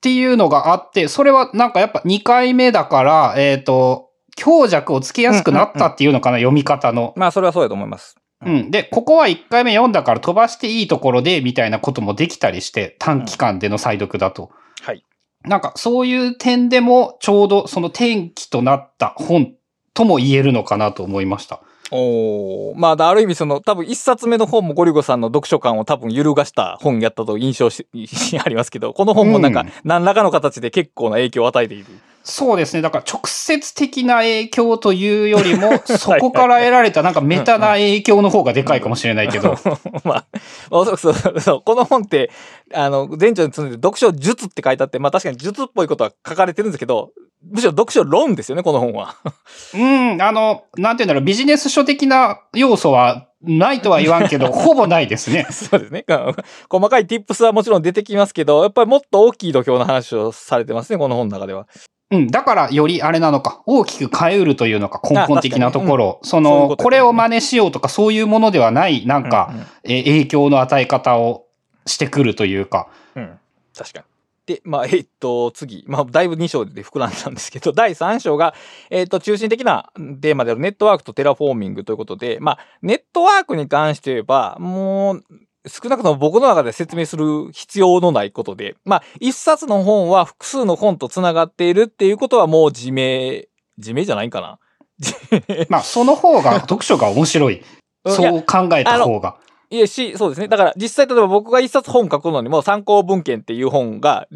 [0.00, 7.12] ていうのがあって、それはなんかやっぱ2回目だから、えっ、と、強弱をつけやすくなったっていうのかな、読み方の。
[7.16, 8.16] まあ、それはそうだと思います。
[8.44, 8.70] うん。
[8.70, 14.50] で、ここは1回目読んだから飛ばしていいところで、みたいなこともできたりして、短期間での再読だと。
[14.82, 15.04] はい。
[15.42, 19.54] なんか、そういう点でも、ちょうどその転機となった本
[19.92, 21.60] とも言えるのかなと思いました。
[21.90, 27.86] おーまあ、ある意味その、多分一冊目の本もゴリゴさんの読書感を多分揺るがした本やったと印象し
[28.44, 31.86] ありますけど、この本もなんかうん何らかの形で結構な影響を与えている。
[32.30, 32.82] そうですね。
[32.82, 39.56] だから、直接的な影響というよりも、 そこから得られたなんかメタな影響の方がでかいかもしれないけど。
[40.04, 40.24] まあ、
[40.70, 42.30] おそうそうそうこの本って、
[42.74, 47.12] あの、前著に積んで読書術って書いてあって、まあ確かに術っぽいことは書かれてるんですけど、
[47.50, 49.16] むしろ読書論ですよね、この本は。
[49.74, 55.46] うん、あの、なんていうんだろう、ビジネス書的な要素はないとは言わんけど、ほぼないですね。
[55.50, 56.04] そうですね。
[56.06, 56.34] うん
[56.68, 61.66] 細かい tips はもちろん出てきますけど、やっぱりもっと大きい土俵の話をされてますね、この本の中では。
[62.10, 62.26] うん。
[62.28, 66.20] だから、よりあれなのか、大きく変えうるというのか、根本的なところ。
[66.22, 71.46] そそういうの、ことこれを真似しようとか、そういうものではない、なんか、うんうんえー影響の与え方を
[71.86, 72.88] してくるというか。
[73.14, 73.38] うん。
[73.76, 74.04] 確かに。
[74.48, 78.54] で、まあ、えっと、次、まあ、だいぶ2章で膨らんだんですけど、 第3章が、
[78.88, 79.90] えっと、中心的な
[80.22, 85.24] テーマであるネットワークとテラフォーミングということで、まあ、ネットワークに関して言えば、もう、
[85.68, 93.42] 少なくとも僕の中で説明する必要のないことで、まあ、一冊の本は複数の本と繋がっているっていうことはもう自明、
[93.76, 94.58] 自明じゃないかな。
[95.68, 97.62] まあ、その方が、読書が面白い。
[98.06, 99.36] そう考えた方が。
[99.70, 100.48] いえし、そうですね。
[100.48, 104.26] だから実際例えば僕が一冊本書くのにも参考文献っていう本が、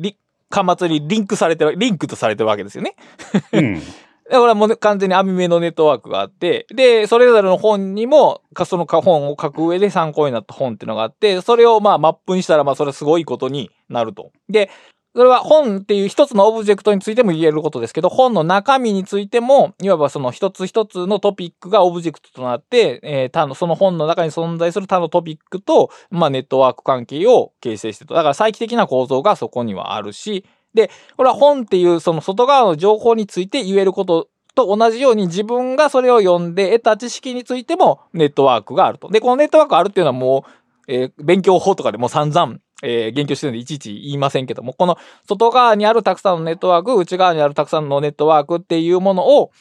[0.51, 2.95] 巻末にリンクされてる、リンクとされてるわけですよね。
[3.53, 3.83] うん。
[4.31, 14.31] だからもう完全に網目のネットワークがあって、で、それぞれの本にも、その本を書く上で参考になった本っていうのがあって、それをまあマップにしたらまあそれすごいことになると。
[14.49, 14.71] で、
[15.15, 28.15] それは本っていう一つのオブジェクトについても言えることですけど、本の中身についても、いわばその一つ一つのトピックがオブジェクトとなって、えー、他の、その本の中に存在する他のトピックと、まあネットワーク関係を形成してと。
[28.15, 39.09] だから再帰的な構造がそこにはあるし、で、これは本っていうその外側の情報について言えることと同じように自分がそれを読んで得た知識についてもネットワークがあると。
[39.09, 40.45] で、このネットワークあるっていうのはも
[40.89, 49.53] う、えー、勉強法とかでも散々えー、言及してるんでいちいち言いませんけども、この外側にあるたくさんのネットワーク、内側にあるたくさんのネットワークっていうものを、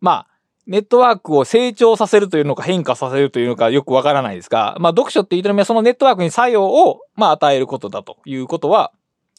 [0.00, 0.26] まあ、
[0.66, 8.92] ネットワークを成長させるというのか変化させるというのかよくわからないですが、まあ、読書って言ってるのはそのネットワークに作用を、まあ、与えることだということは、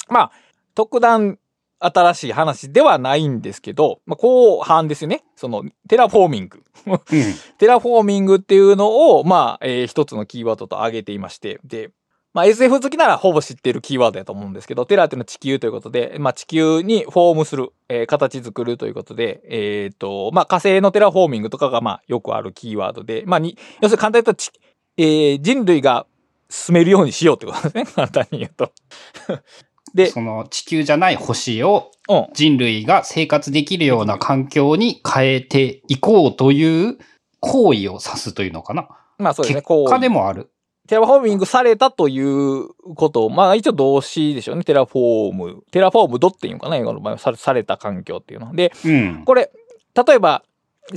[0.10, 0.32] まあ、
[0.76, 1.38] 特段
[1.80, 5.24] 新しい話ではないんですけど、まあ、後半ですよね。
[5.36, 6.64] その、テラフォーミング。
[6.86, 7.00] うん、
[7.58, 11.90] テラフォーミングっていうのを、まあ、えー、一つのキーワードと挙げていまして、で、
[12.34, 24.44] まあ SF 好きならほぼ知ってるキーワードやと思うんですけど、テラーっていうのは地球ということで、まあ地球にフォームする、えー、形作るということで、えっ、ー、と、まあ火星のテラフォーミングとかがまあよくあるキーワードで、まあに、要するに簡単に言うと
[24.98, 26.06] えー、人類が
[26.50, 27.86] 住めるようにしようってことですね。
[27.96, 28.72] 簡単に言うと。
[29.94, 31.92] で、その地球じゃない星を
[32.34, 36.98] 人類が生活できるような環境に変えていこうという
[37.40, 38.88] 行為を指すというのかな。
[39.18, 39.62] まあそうですね。
[39.62, 40.50] 結果でもある。
[40.88, 44.64] テラフォーミングされたということを、まあ一応動詞でしょうね。
[44.64, 45.64] テラフォーム。
[45.72, 48.54] terraformed っていうのかな英語の場合はされた環境っていうの。
[48.54, 49.52] で、うん、これ、
[50.06, 50.44] 例えば、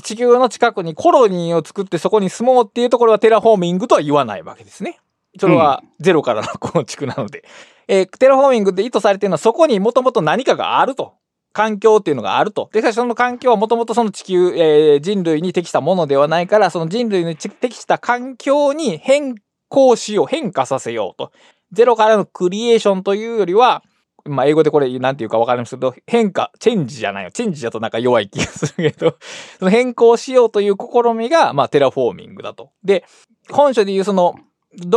[0.02, 4.98] 地球の近くにコロニーを作ってそこに住もうっていうところはテラフォーミングとは言わないわけですね。
[5.38, 7.44] それはゼロからの構築なので。
[7.88, 11.14] えー、テラフォーミングで意図されているのはそこにもともと何かがあると。
[11.54, 12.68] 環境っていうのがあると。
[12.72, 19.36] で、その環境はもともとその地球、えー、人類に適したものではないから、その人類に適した環境に変
[19.68, 21.30] 更し、を変化させようと。
[21.70, 23.84] ゼロからのクリエーションというよりは、
[24.24, 27.30] まあ、英語でこれ、なんていうかわかりますけど、変化、チェンジじゃないよ。
[27.30, 29.16] チェンジだとなんか弱い気がするけど、
[29.58, 32.70] その変更しようという試みが、まあ、テラフォーミングだと。
[32.82, 33.04] で、
[33.50, 34.34] 本書でいうその、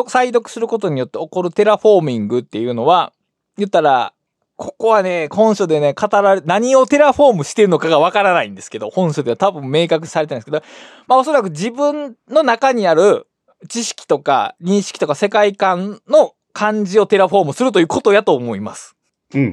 [0.08, 3.14] 再読することによって起こるテラフォーミングっていうのは、
[3.58, 4.14] 言ったら、
[4.56, 10.64] ここはね、本書でね、語られ、何をテラフォームしてるのかがわからないんですけど、本書では多分明確されてないんですけど、
[11.08, 13.28] まあおそらく自分の中にある
[13.70, 18.96] 知識とか認識とか世界観の感じをテラフォームするということやと思います。
[19.36, 19.50] うんうんう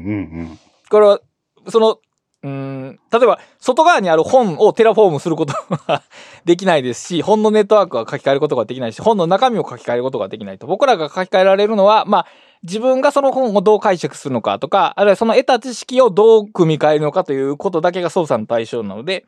[0.55, 0.59] ん。
[0.89, 1.21] これは、
[1.69, 1.99] その、
[2.45, 5.55] うん、例えば、外側にある本をテラフォームすること
[5.87, 6.03] は
[6.45, 10.67] できないですし、本のネットワークは書き換えることができないし、本の中身を書き換えることができないと。
[10.67, 12.27] 僕らが書き換えられるのは、まあ、
[12.63, 19.25] 自分がその本をどう解釈するのかとか、あるいはその得た知識をどう組み替えるのかということだけが操作の対象なので、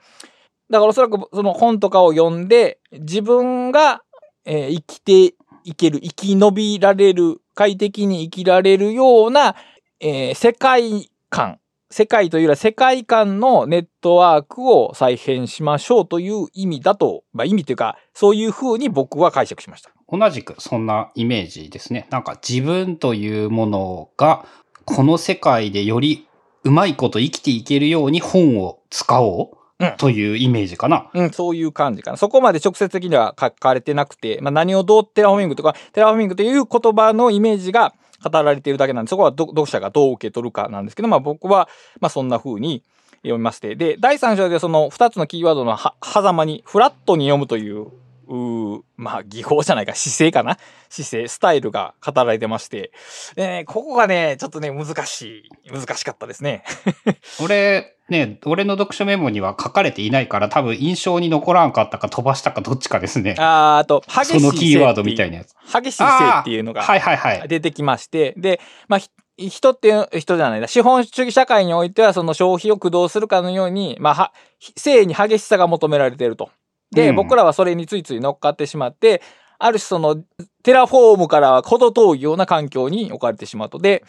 [0.68, 4.02] だからおそらくその本とかを読んで、自分が
[4.46, 9.57] えー、生きていける、生き延びられる、快適に生きられるような、
[10.00, 19.90] えー、世界観、世界というよりは世界観のネットワークを再編しましょうという意味だと、まあ意味というか、そういう風に僕は解釈しました。
[20.09, 22.09] 同じくそんなイメージですね。
[22.11, 24.44] なんか自分というものが、
[24.85, 26.27] この世界でより
[26.64, 29.57] うまいこと生きていけるように本を使おう。
[29.99, 31.11] というイメージかな。
[31.12, 32.16] うん、そういう感じかな。
[32.16, 37.92] そこまで直接的には書かれてなくて、まあ、何をどうテラフォーミングとか、テラフォーミングという言葉のイメージが
[38.29, 41.69] 語られているだけなんで、そこは読者がどう受け取るかなんですけど、まあ僕は、
[42.01, 42.83] まあそんな風に
[43.23, 43.77] 読みまして。
[43.77, 47.89] で、第3章でその2つのキーワードのは、狭間にフラットに読むという
[48.29, 50.59] うまあ、技法じゃないか、姿勢かな？
[50.89, 52.91] 姿勢、スタイルが語られてまして。
[53.37, 56.65] でね、ここがね、ちょっとね、難しい、難しかったですね。
[57.41, 63.35] 俺、ね、俺の読書メモには書かれていないから、多分印象に残らんかったか飛ばしたかどっちかですね。
[63.38, 65.55] ああと、激しいそのキーワードみたいなやつ。
[65.73, 67.49] 激しい生っていうのが、はいはいはい。
[67.49, 69.01] 出てきまして、で、まあ、
[69.37, 70.69] 人っていう人じゃないな。
[70.69, 74.33] 資本主義社会においてはその消費を駆動するかのように、まあ、は、
[74.77, 76.51] 生に激しさが求められていると。
[76.92, 79.21] で、うん、僕らはそれについつい乗っかってしまって、
[79.59, 80.23] ある種その、
[80.62, 83.79] テラフォームからは程遠いような環境に置かれてしまうと。
[83.79, 84.05] で、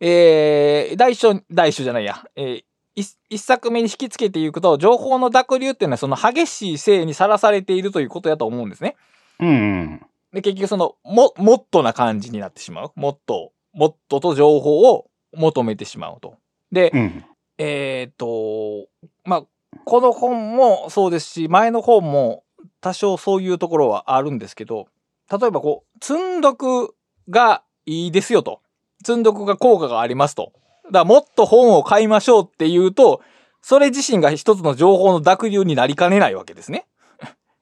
[0.00, 8.96] えー、大書、大書じゃないや、えー一一作目に引き付けていくと、情報の濁流っていうのはその激しい生にさらされているということやと思うんですね。
[9.40, 10.06] うんうん。
[10.32, 12.92] で、結局その、も、もっとな感じになってしまう。
[12.94, 16.36] もっと、もっとと情報を求めてしまうと。
[16.70, 17.24] で、うん。
[17.58, 18.88] えっ、と、
[19.24, 19.44] まあ、
[19.84, 22.44] この本もそうですし、前の本も
[22.80, 24.86] 多少そういうところはあるんですけど、
[25.30, 26.94] 例えばこう、積んどく
[27.28, 28.60] がいいですよと。
[29.04, 30.52] 積んどくが効果がありますと。
[30.92, 33.22] だもっと本を買いましょうっていうと、
[33.60, 36.86] それ自身が一つの情報の濁流になりかねないわけですね。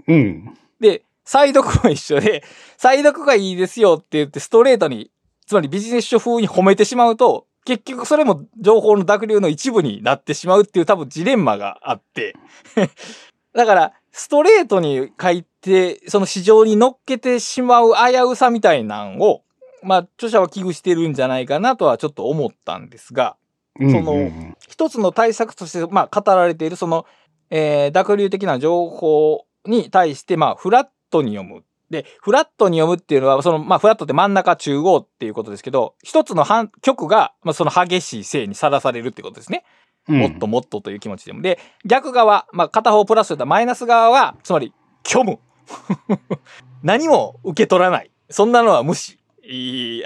[0.08, 0.54] うん。
[0.80, 2.42] で、再読も一緒で、
[2.76, 5.10] 再読がいいですよって言ってストレートに、
[5.46, 12.34] つまりビジネス書風に褒めてしまうと、結局それも情報の濁流の一部になってしまうっていう多分ジレンマがあって。
[13.54, 19.42] だから、ストレートに書いて、その市場に乗っけてしまう危うさみたいなんを、
[19.82, 23.36] まあ、著者は危惧してるんじゃないかなとはちょっと思ったんですが、
[23.78, 27.06] うんそのうん一つの対策として、まあ、語られている、その、
[27.50, 31.64] えー濁流的な情報に対して、まあ、フラットに読む。
[31.90, 39.64] で、フラットに読むっていうのは、その、まあ、フラットって真ん中中央っていうことですけど、一つの半曲が、まあ、その激しい性にさらされるってことですね。
[40.08, 41.42] うんもっともっとという気持ちでも。
[41.42, 44.72] で、逆側、まあ、片方プラスといったらマイナス側は、つまり、
[45.06, 45.38] 虚無。
[46.82, 48.10] 何も受け取らない。
[48.30, 49.19] そんなのは無視。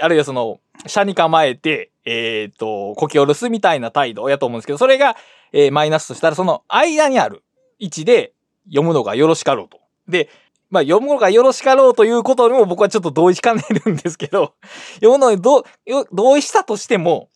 [0.01, 5.15] あるいはその、車に構えて、えっ、と、こき下ろすみたいな態度やと思うんですけど、それが、
[5.53, 7.43] えーマイナスとしたら、その間にある
[7.79, 8.33] 位置で
[8.67, 9.79] 読むのがよろしかろうと。
[10.07, 10.29] で、
[10.69, 14.53] まあ、読むのがよろしかろうということにも僕はちょっと同意しかねるんですけど、
[14.95, 15.63] 読むのにど
[16.11, 17.29] 同意したとしても、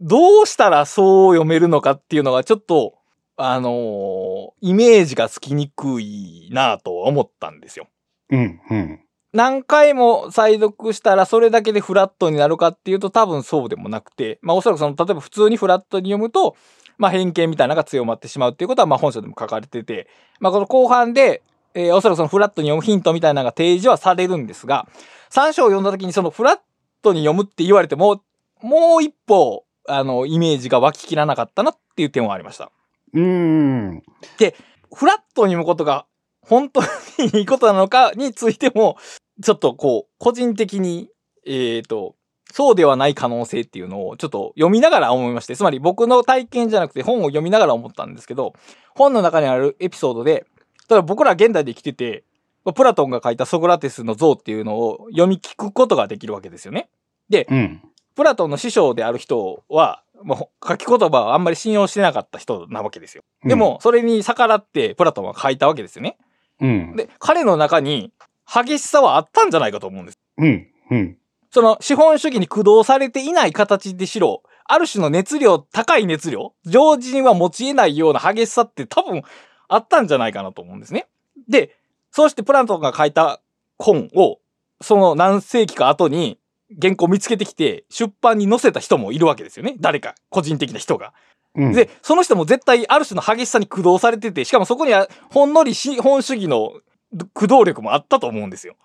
[0.00, 2.94] どうしたらそう読めるのかっていうのがちょっと、
[3.36, 7.88] あのーイメージがつきにくいなと思ったんですよ。
[8.28, 8.60] うん。
[8.70, 9.00] うん。
[9.32, 16.56] 何回も再読したらそれだけでフラットになるかっていうと多分そうでもなくて、まあおそらくその、例えば普通にフラットに読むと、
[16.98, 20.08] まあ偏見みたいなのが強まってしまうっていうことはまあ本書でも書かれてて、
[20.40, 21.42] まあこの後半で、
[21.74, 24.88] えーおそらくそのフラットに読むヒントみたいなのが提示はされるんですが、
[25.30, 26.58] 3章を読んだ時にそのフラッ
[27.02, 28.22] トに読むって言われても、
[28.60, 32.70] もう一歩、あの、イメージが湧ききらなかったなっていう点はありました。
[33.14, 34.02] うん。
[34.92, 36.06] フラットに読むことが
[36.50, 36.86] 本当に
[37.38, 38.96] いいことなのかについても、
[39.40, 41.08] ちょっとこう、個人的に、
[41.46, 42.16] えっ、と、
[42.52, 48.54] そうではない可能性っていうのをちょっと読みながら思いまして、つまり僕の体験じゃなくて本を読みながら思ったんですけど、
[48.96, 50.44] 本の中にあるエピソードで、
[50.88, 52.24] ただ僕ら現代で生きてて、
[52.74, 56.88] プラトンが書いたソクラテスの像っていうのを読み聞くことができるわけですよね。
[57.48, 57.80] うん。
[58.16, 63.22] プラトンの師匠である人は、もう書き言葉をあんまり信用してなかった人なわけですよ。
[63.44, 66.18] でも、それに逆らってプラトンは書いたわけですよね。
[66.60, 66.96] うん。
[66.96, 68.12] で、彼の中に
[68.52, 70.18] 激しさはあったんじゃないかと思うんです。
[70.38, 70.66] うん。
[70.90, 71.16] うん。
[71.50, 79.22] その資本主義に駆動されていない形でしろ、ある種の熱量、高い熱量、常時には持ち得ないような激しさって多分
[79.68, 81.08] あったんじゃないかなと思うんですね。
[81.48, 81.76] で、
[82.12, 83.40] そうしてプラトンが書いた
[83.78, 84.38] 本を、
[84.80, 86.38] その何世紀か後に
[86.80, 89.74] 原稿見つけてきて出版に載せた人もいるわけですよね。
[89.80, 91.12] 誰か、個人的な人が。
[91.54, 91.72] うん。
[91.72, 96.72] で、その人も絶対ある種の激しさに駆動されてて、しかもそこにはほんのり資本主義の
[97.34, 98.76] 駆動力もあったと思うんですよ。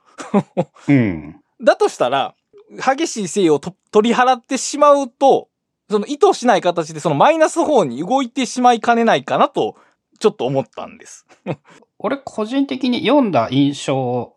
[0.88, 1.42] うん。
[1.62, 2.36] だとしたら、
[2.70, 5.50] 激しい性をと取り払ってしまうと、
[5.90, 9.76] その意図しない形でそのマイナス方に動いてしまいかねないかなと、
[10.20, 11.26] ちょっと思ったんです。
[12.00, 14.34] 俺個人的に読んだ印象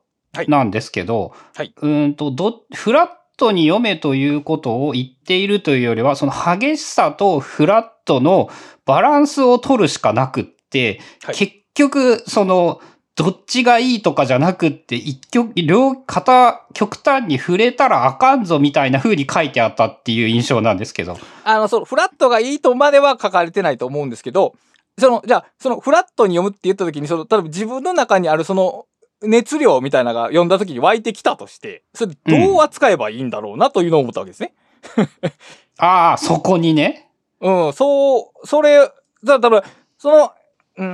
[0.47, 1.73] なんですけど、はい。
[1.77, 8.51] うーんと、ど、フラットに読めということを言っているというよりは、その激しさとフラットの
[8.85, 12.81] バランスを取るしかなくって、はい結局、その、
[13.15, 21.17] どっちがいいとかじゃなくって、一極、両、片、極端に触れたらあかんぞみたいな風に書いてあったっていう印象なんですけど。
[21.45, 24.55] あの、そのフラットがいいとまでは書かれてないと思うんですけど、
[24.99, 28.87] その、じゃあ、そのフラットに読むって言った時に、その、例えば自分の中にあるその、
[29.23, 34.55] 熱量みたいなのが読んだ時に湧いてきたとして、それどう扱えばいいんだろうなというのを思ったわけですね。
[35.79, 37.11] ああ、そこにね。
[37.41, 38.91] うん、そう、それ、
[39.25, 39.65] だから、
[39.97, 40.33] その、
[40.77, 40.85] うー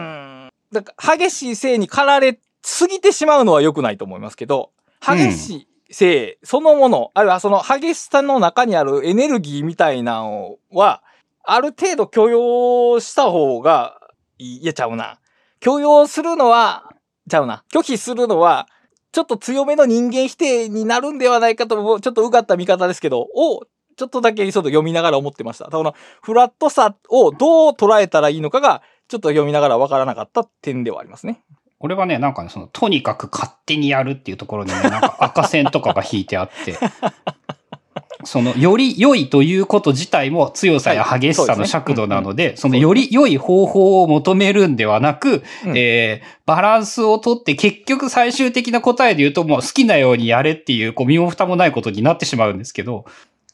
[0.46, 11.02] ん、だから激しい性に駆られすぎてしまうのは良くないと思いますけど、激しい性そのもの、あるいはその激しさの中にあるエネルギーみたいなのは、
[11.44, 14.00] ある程度許容した方が
[14.38, 15.18] いい、いやちゃうな。
[15.60, 16.93] 許容するのは、
[17.28, 17.64] ちゃうな。
[17.72, 18.68] 拒否するのは、
[19.12, 23.64] ちょっと強めの人間否定になるんではないかと、ちょっとうがった見方ですけど、を、
[23.96, 25.66] ちょっとだけちょっと読みながら思ってました。
[25.66, 31.42] このフラットさをどう捉えたらいいのかが、ちょっと読みながらわからなかった点ではありますね。
[31.78, 36.78] 俺はね、なんかね、その、とにかく勝手にやるっていうところにね、なんか赤線とかが引いてあって、
[38.24, 45.76] その、より良いということ自体も強さや激しさの尺度なので、そのより良い方法を求めるんではなく、うん。
[45.76, 53.04] えー、バランスをとって結局最終的な答えで言うともう好きなようにやれっていう、こう、身も蓋もないことになってしまうんですけど、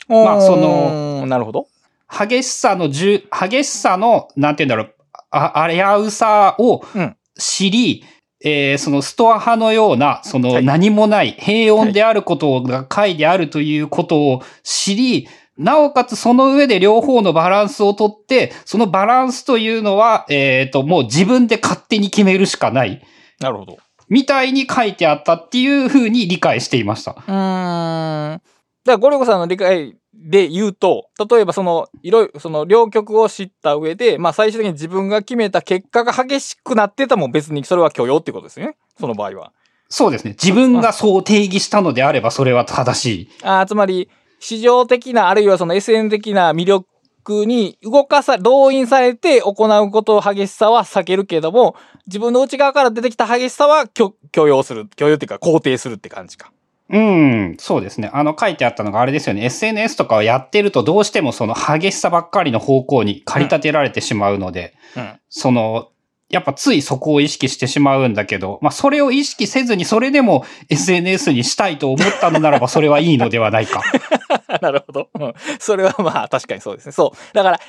[0.09, 1.67] まあそのの、なるほど。
[2.11, 4.95] 激しさのじゅ、激しさの、なんて言うんだろう、
[5.31, 7.17] あ、危うさをうん。
[7.39, 8.05] 知り、
[8.43, 15.29] えーそのストア派のような、そのはい何もない、平穏であることが書いてあるということを知り、
[15.61, 23.03] なおかつその上で両方のバランスをとって、そのバランスというのは、えっ、と、もう自分で勝手に決めるしかない。
[23.41, 23.77] なるほど。
[24.09, 27.13] みたいに書いてあったっていう風に理解していました。
[27.13, 28.41] うーん。
[28.41, 28.43] だか
[28.87, 38.77] ら、ゴリゴさんの理解で言うと、例えばその、いろいろ、その、両極を知った上で、まあ最終的に自分が決めた結果が激しくなってたも別にそれは許容ってことですね。
[38.99, 39.53] その場合は。
[39.89, 40.33] そうですね。
[40.33, 43.29] 自分がそう定義したのであればそれは正しい。
[43.43, 44.09] あーつまり、
[44.41, 54.87] 市場的な、あるいはその SN 的な魅力に動かさ、動員されて行うこと激しさは避けるけれども、自分の内側から出てきた激しさは許許容する。
[54.97, 56.53] 許容っていうか肯定するって感じか。
[56.93, 58.11] うん、そうですね。
[58.13, 59.45] あの書いてあったのがあれですよね。
[59.45, 65.21] SNS とかをやってるとどうしてもその激しさばっかりの方向に駆り立てられてしまうので、うん。
[65.29, 65.91] その、
[66.31, 73.83] やっぱついそこを意識してしまうんだけど、まあそれを意識せずにそれでも SNS にしたいと思ったのならばそれはいいのではないか。
[74.61, 75.09] なるほど。
[75.15, 75.35] うん。
[75.61, 76.93] それはまあ確かにそうですね。
[76.93, 77.35] そう。
[77.35, 77.61] だから、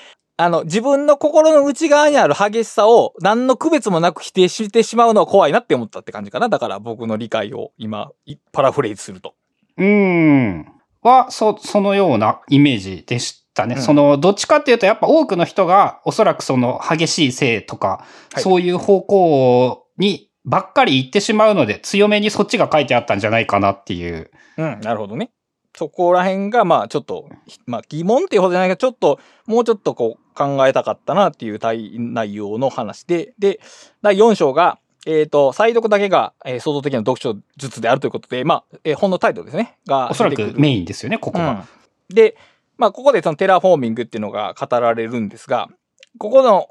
[0.42, 6.50] あの、自分の心の内側にある激しさを何の区別もなく否定してしまうのは怖いなって思ったって感じかな。
[6.50, 9.36] だから僕の理解を今、いパラフレーズすると。
[9.78, 10.66] うーん。
[11.04, 13.76] は、そ、そのようなイメージでしたね。
[13.76, 24.32] うんその、どっちかっていうと、やっぱ多くの人が、おそらくその激しい性とか、はいそういう方向にばっかり行ってしまうので、強めにそっちが書いてあったんじゃないかなっていう。
[24.58, 25.30] うん、なるほどね。
[25.76, 27.30] そこら辺が、まあちょっと、
[27.66, 33.60] まあ疑問っていうほどじゃないけど、ちょっと、もうちょっとこう考えたかったなっていう対内容の話で、で、
[34.02, 39.78] 第4章が、えっ、と、再読だけが、えー創造的な読書術であるということで、まあ、えー本のタイトルですね。
[39.88, 41.50] がおそらくメインですよね、ここが。
[41.52, 41.64] うん
[42.14, 42.36] で、
[42.78, 45.70] まあ、ここでそのテラフォーミングっていうのが語られるんですが、
[46.18, 46.68] ここの、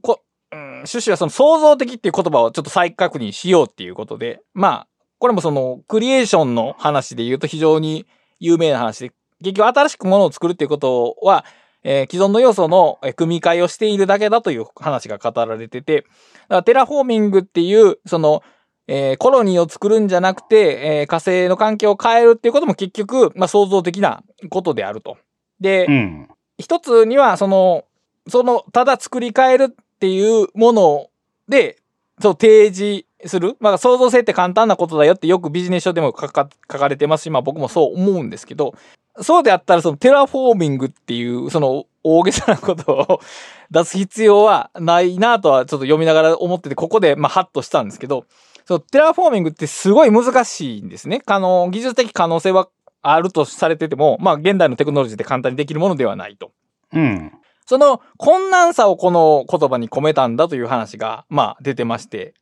[0.00, 4.86] こうん、趣旨はその創造的っていう言葉をちょっと再確認しようっていうことで、まあ、
[5.18, 8.06] これもそのクリエーションの話で言うと非常に
[8.40, 9.12] 有名な話で、
[9.42, 11.44] 結局新しくものを作るっていうことは、
[11.82, 16.08] えー既存の要素のえー組み替えをしているだけだという話が語られてて、だか
[16.48, 18.42] らテラフォーミングっていう、その、
[18.86, 25.18] えーコロニーを作るんじゃなくて、えー火星の環境を変えるっていうことも結局、まあ、創造的なことであると。
[25.60, 26.28] で、うん。
[26.58, 27.84] 一つには、その、
[28.28, 31.06] その、ただ作り変えるっていうもの
[31.48, 31.76] で、
[32.20, 33.56] そう、提示する？
[33.60, 36.48] まあ、創造性って簡単なことだよってよくビジネス書でも書か
[36.88, 38.74] れてますし、まあ僕もそう思うんですけど、
[39.20, 43.20] そうであったら、そのテラフォーミングっていう、その大げさなことを
[43.70, 48.24] 出す必要はないなとはちょっと読みながら思ってて、ここで、まあ、ハッとしたんですけど、
[48.66, 51.20] そのテラフォーミングってすごい難しいんですね。
[51.24, 52.68] 可能、技術的可能性は
[53.02, 56.50] あるとされてても、まあ、現代のテクノロジーで簡単にできるものではないと。
[56.92, 57.32] うん。
[57.66, 62.34] その困難さをこの言葉に込めたんだという話が、まあ、出てまして。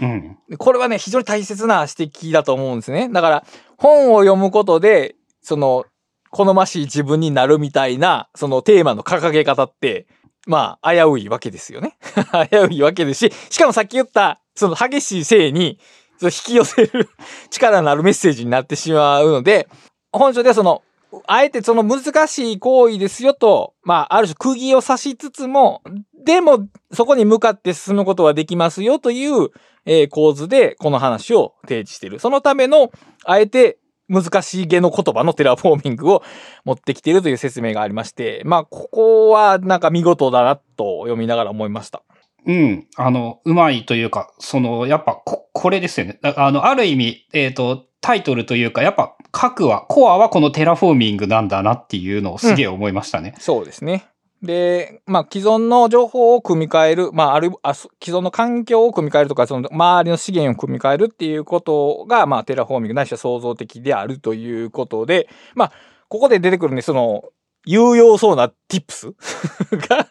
[0.00, 0.38] うん。
[0.58, 3.08] これはね、非常に大切な指摘だと思うんですね。
[3.12, 3.44] だから、
[3.76, 5.84] 本を読むことで、その、
[6.30, 10.06] 好ましい自分になるみたいな、そのテーマの掲げ方って、
[10.46, 11.96] まあ、危ういわけですよね。
[12.50, 15.78] 危ういわけですし、しかもさっき言った、その激しい性に、
[16.22, 17.08] 引き寄せる
[17.48, 19.68] 力のあるメッセージになってしまうので、
[20.12, 20.82] 本書ではその、
[21.26, 25.82] あえてその難しい行為ですよと、まあ、ある種釘を刺しつつも、
[26.24, 29.50] でも、そこに向かって進むことはできますよという、
[29.86, 32.18] えー構図でこの話を提示している。
[32.18, 32.92] そのための、
[33.24, 36.22] あえて難しいげの言葉のテラフォーミングを
[36.64, 42.02] 持ってきているという説明がありまして、まあ、ここはなんか見事だなと読みながら思いました。
[42.46, 42.86] うん。
[42.96, 46.18] あの、うまいというか、その、やっぱこ、これですよね。
[46.22, 53.34] ああの、ある意味、えっ、と、タイトルというか、やっぱ、核は、コアはこのテラフォーミングなんだなっていうのをすげえ思いましたね。
[53.38, 54.06] そうですね。
[54.42, 65.72] で、まあ、既存の情報を組み替える、まあ、ある、あそ既存の環境を組み替えるとか、その周りの資源を組み替えるっていうことが、まあ、テラフォーミングないしは創造的であるということで、まあ、
[66.08, 67.24] ここで出てくるね、その、
[67.66, 69.14] 有用そうな tips
[69.88, 70.08] が、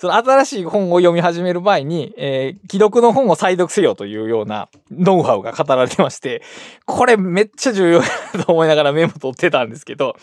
[0.00, 6.42] その新しい本を読み始める前に、えー既読の本を再読せよというようなノウハウが語られてまして、
[6.86, 10.16] これめっちゃ重要だと思いながらメモ取ってたんですけど、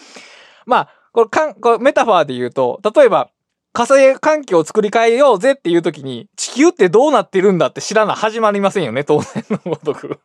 [0.65, 3.30] まあ、これかん、これメタファーで言うと、例えば、
[3.72, 10.20] 火星環境を作り変えようぜっていう時に、地球ってどうなってるんだって知らな始まりませんよね、当然のごとく。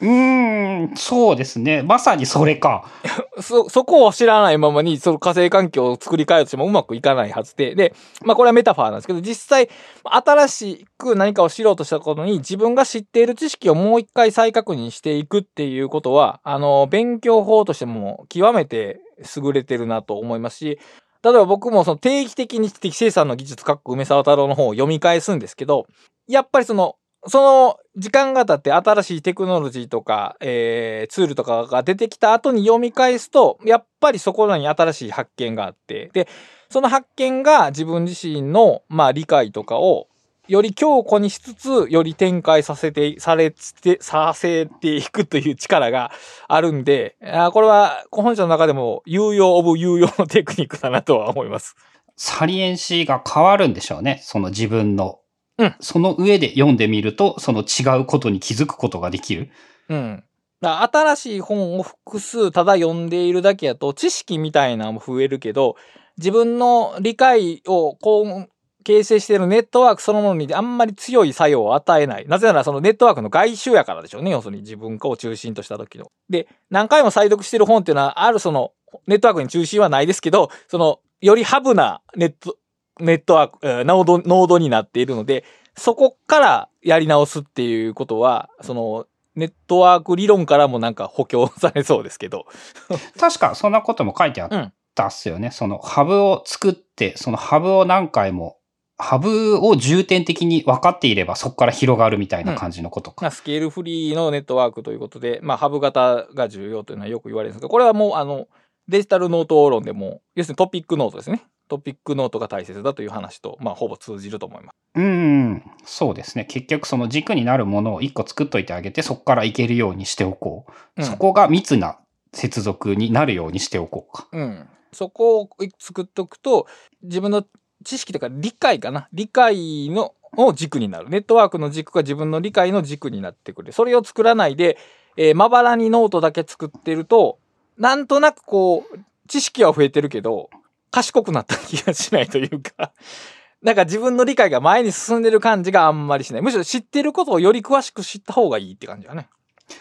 [0.00, 1.82] うーん、そうですね。
[1.82, 2.88] まさにそれか。
[3.40, 7.94] そ、そこを知らないままに、その火星環境を作り変えようとしてもうまくいかないはずで、で、
[8.24, 9.68] まあこれはメタファーなんですけど、実際、
[10.02, 19.00] 新しく何かを知ろうとしたことに、自分が知っている知識をもう一回再確認していくっていうことは、あの、勉強法としても極めて
[19.36, 20.78] 優れてるなと思いますし、
[21.24, 25.86] 例えば僕もその定期的に知的生産の技術、かっこ梅沢太郎の方を読み返すんですけど、
[26.28, 26.96] やっぱりその、
[27.26, 36.28] その時間が経って新しいテクノロジーとか、えー、ツールとかが出てきた後に読み返すと、やっぱりそこらに新しい発見があって、で、
[36.68, 40.08] その発見が自分自身の、まあ理解とかを
[40.46, 46.10] より強固にしつつ、より展開させて、されて、させていくという力が
[46.48, 51.76] あるんで、あこれは本社の中でも有用オブ有用のテクニックだなとは思います。
[52.16, 54.20] サリエンシーが変わるんでしょうね。
[54.22, 55.20] その自分の。
[55.56, 59.50] うんその上で読んでみると、その違うことに気づくことができる。
[59.88, 60.24] うん。
[60.60, 65.76] 新しい本を複数ただ読んでいるだけやと知識みたいなのも増えるけど、
[66.16, 68.48] 自分の理解をこう
[68.84, 72.26] 形成しているネットワークそのものにあんまり強い作用を与えない。
[72.28, 74.30] なぜならそのネットワークの外周やからでしょうね。
[74.30, 76.12] 要するに自分を中心とした時の。
[76.28, 78.72] で、何回も再読してる本っていうのはあるその
[79.06, 82.56] ネットワークに中心はないですけど、そのよりハブなネット、
[83.00, 85.44] ネットワーク、えーノード、ノードになっているので、
[85.76, 92.46] そこからやり直すっていうことは、その、ネットワーク理論からもなんか補強されそうですけど。
[93.18, 95.50] 確かそんなことも書いてあったっすよね。
[95.50, 98.58] そのハブを作って、そのハブを何回も、
[98.96, 103.22] ハブを重点的に分かっていればそこから広がるみたいな感じのことか。
[103.22, 108.46] まあ、スケールフリーのネットワークということで、まあ、ハブ型が重要というのはよく言われるんですが、これはもう、あの、
[108.88, 111.42] デジタルノート論でも、要するにトピックノートですね。
[111.68, 114.74] トピックノートが大切だという話と、まあ、ほぼ通じると思います。
[114.96, 116.44] うん、そうですね。
[116.44, 120.72] 結局その軸になるものを一個作っといてあげて、そこからいけるようにしておこう。
[120.98, 121.98] うんそこが密な
[122.32, 124.28] 接続になるようにしておこうか。
[124.32, 124.68] うん。
[124.92, 126.66] そこを作っておくと、
[127.02, 127.44] 自分の
[127.84, 129.08] 知識とか理解かな。
[129.12, 131.08] 理解の、を軸になる。
[131.08, 133.72] ネットワークの軸が自分の理解の軸になってくる。
[133.72, 134.76] それを作らないで、
[135.16, 137.38] えーまばらにノートだけ作ってると、
[137.78, 140.50] なんとなくこう、知識は増えてるけど、
[140.90, 142.92] 賢くなった気がしないというか、
[143.62, 146.42] なんか自分の理解が前に進んでる感じがあんまりしない。
[146.42, 149.28] むしろ知ってることをより詳しく知った方がいいって感じだね。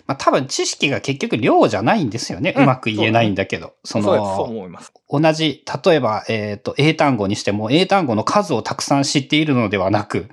[0.07, 2.53] まあ多分知識が結局量じゃないんですよね。
[2.55, 3.73] うんうまく言えないんだけど。
[3.83, 4.93] そそうですそうの、思います。
[5.09, 10.29] 同じ、例えば、えっ、と、英単語にしても、英単語の数をたくさん知っているのではなく。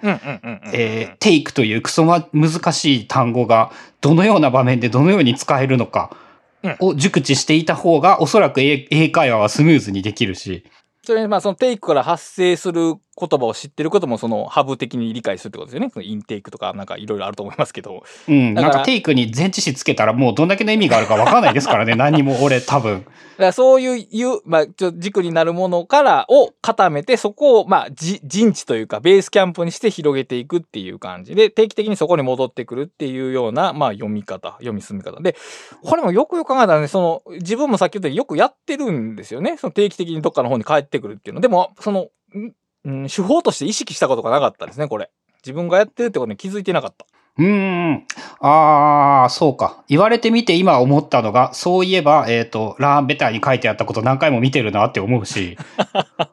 [0.72, 6.16] えー、テイクというクソま難しい単語がどのような場面でどのように使えるのか
[6.62, 10.64] うんを熟知していた方が、おそらく英英会話はスムーズにできるし、
[11.03, 15.90] それにまあそのテイクから発生する言葉を知ってることもそのハブ的に理解するってことですよね。
[15.92, 18.02] そのインテイクとかなんかいろいろあると思いますけど。
[18.28, 23.04] うん、なんかテイクに前置詞つけたらもうどんだけの意味があるかわかんないですからね、 何も俺多分。
[23.04, 35.36] だからそういう、いう、まあ、ちょ軸になるものからを固めて、そこを、まあ、じ陣地というか、ベースキャンプにして広げていくっていう感じで、定期的にそこに戻ってくるっていうような、まあ、読み方、読み進め方で、
[35.82, 39.56] これもよくよく考えたらね、その、自分もさっき言ったようによくやってるんですよね。
[39.56, 41.40] その定期的にどっかの方に帰ってくるっていうの。
[41.40, 42.08] でも、その、
[42.38, 42.52] ん
[42.84, 45.10] うん、手法として意識したことがなかったですね、これ。
[45.44, 47.06] 自分がやってるってことに気づいてなかった。
[47.38, 48.06] うーん。
[48.40, 49.84] ああ、そうか。
[49.88, 55.56] 言われてみて今思ったのが、そういえば、えっ、と、ラーンベターに書いてあったこと何回も見てるなって思うし、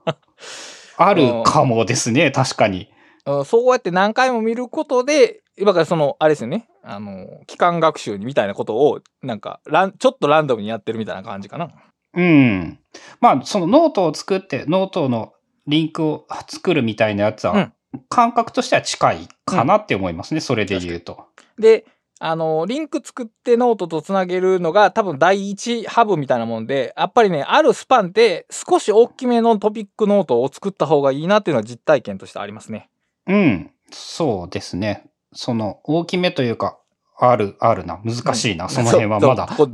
[0.97, 2.89] あるかもですね、確かに。
[2.89, 2.97] うん
[3.43, 6.69] そうやって何回も見ることで、今からその、あれですよね。
[6.81, 11.71] あの、機関学習みたいなことを、なんか、ラン、ちょっとランダムにやってるみたいな感じかな。
[12.13, 12.79] うん。
[13.19, 15.33] まあ、そのノートを作って、ノートの
[15.67, 17.73] リンクを作るみたいなやつは、うん
[18.09, 21.25] 感覚としては近いかなって思いますね、それで言うと。
[21.57, 21.85] で、
[22.19, 32.89] あの、リンク作ってノートとつなげるのが多分第一ハブみたいなもんで、やっぱりね、あるスパンで少し大きめのトピックノートを作った方がいいなっていうのは実体験としてありますね。
[33.27, 33.71] うん。
[33.91, 35.05] そうですね。
[35.33, 36.79] その、大きめというか、
[37.19, 37.99] ある、あるな。
[38.03, 38.69] 難しいな。
[38.69, 39.47] その辺はまだ。
[39.55, 39.69] そう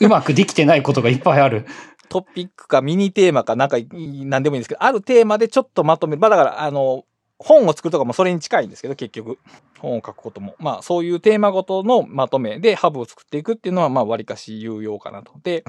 [0.00, 1.66] うまくできてないことがいっぱいある。
[2.08, 3.86] トピックかミニテーマかなんかい
[4.24, 6.20] なんでもいいんですけど、あるテーマでちょっとまとめる。
[6.20, 7.04] まあだから、あの、
[7.38, 9.38] 本を作るとかもそれに近いんですけど、結局。
[9.78, 10.54] 本を書くことも。
[10.58, 15.32] まあそういうテーマごとのまとめでハブを作っていくっていうのは、まあ割かし有用かなと。
[15.42, 15.64] で、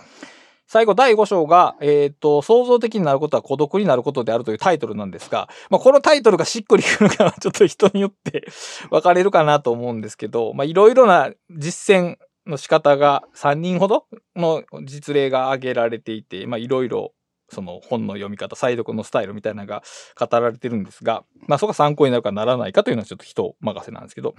[0.68, 8.48] 最後第5章が、えっ、と、創造的になることは孤独になることであるというタイトルなんですが、まあこのタイトルがしっくりくるかはちょっと人によって
[8.92, 12.18] 分かれるかなと思うんですけど、まあいろいろな実践
[12.48, 17.14] の仕方が3人ほどの実例が挙げられていて、まあいろいろ
[17.50, 19.84] その本の読み方、再読のスタイルみたいなのが
[20.20, 24.36] 語られてるんですが、まあそこが参考になるかならないかというのはちょっと人任せなんですけど、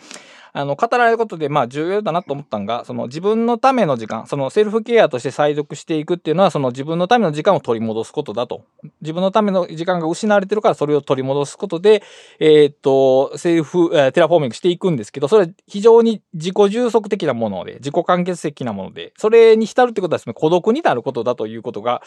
[0.53, 8.65] あの、語られることでまあ重要だなと思ったのが、その自分のための時間、そのセルフケアとして再読していくっていうのは、その自分のための時間を取り戻すことだと。
[9.01, 12.03] 自分のための時間が失われてるからそれを取り戻すことで、
[12.39, 22.03] えー、っと、セルフ、え、テラフォーミングしていくんですけど、それは非常に自己充足的なもので、自己完結的なもので、それに浸るってことはですね、孤独になることだということが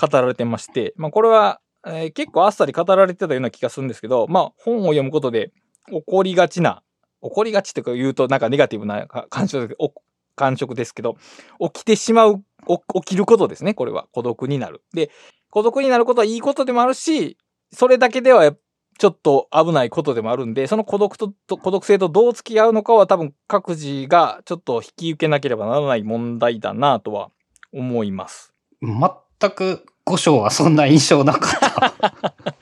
[0.00, 5.52] 語られてまして、まあこれは、えー、結構あっさり語られてたような気がするんですけど、まあ本を読むことで
[5.88, 6.82] 起こりがちな、
[7.22, 9.76] 起こりがちとか言うとなんかネガティブな感触で
[10.36, 11.16] 感触ですけど、
[11.60, 12.44] 起きてしまう、
[12.94, 14.06] 起きることですね、これは。
[14.12, 14.82] 孤独になる。
[14.94, 15.10] で、
[15.50, 17.38] 孤独になることはいいことでもあるし、
[17.72, 18.52] それだけでは
[18.98, 27.30] ちょっと危ないことでもあるんで、その孤独と、孤独性とどう付き合うのかは多分各自がちょっと引き受けなければならない問題だなとは
[27.72, 28.52] 思います。
[28.82, 32.54] 全く五章はそんな印象なかった。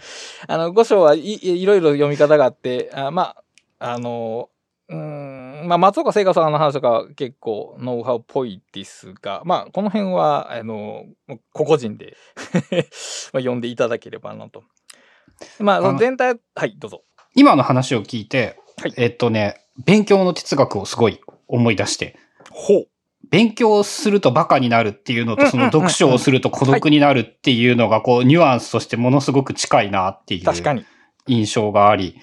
[0.48, 3.36] あの、五章はいいろいろ読み方があって、あま
[3.78, 4.48] あ、あの、
[4.88, 11.04] うん、まあ、松岡聖華さんの話とか結構ノウハウっぽいですが、まあ、この辺は、あの、
[11.52, 12.16] 個々人で
[13.32, 14.62] 読んでいただければなと。
[15.58, 17.02] まあ、その全体、はい、どうぞ。
[17.34, 22.16] 今の話を聞いて、はい、えっとね、勉強の哲学をすごい思い出して。
[22.50, 22.88] ほう。
[23.34, 30.84] 勉強するとバカになるっていうのと、その読書をすると孤独になるっていうのが、こう、ニュアンスとしてものすごく近いなっていう
[31.26, 32.14] 印象があり、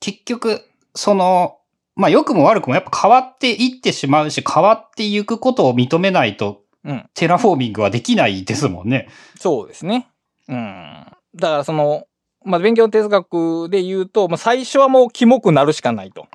[0.00, 0.62] 結局、
[0.94, 1.58] その、
[1.96, 9.10] まあ良くも悪くもやっぱ変わっていってしまうし、変わっていくことを認めないと、うん、テラフォーミングはできないですもんね。
[9.38, 10.08] そうですね。
[10.48, 11.06] うん。
[11.34, 12.06] だからその、
[12.42, 16.26] まあ、勉強哲学で言うと、まあ、最初はもうキモくなるしかないと。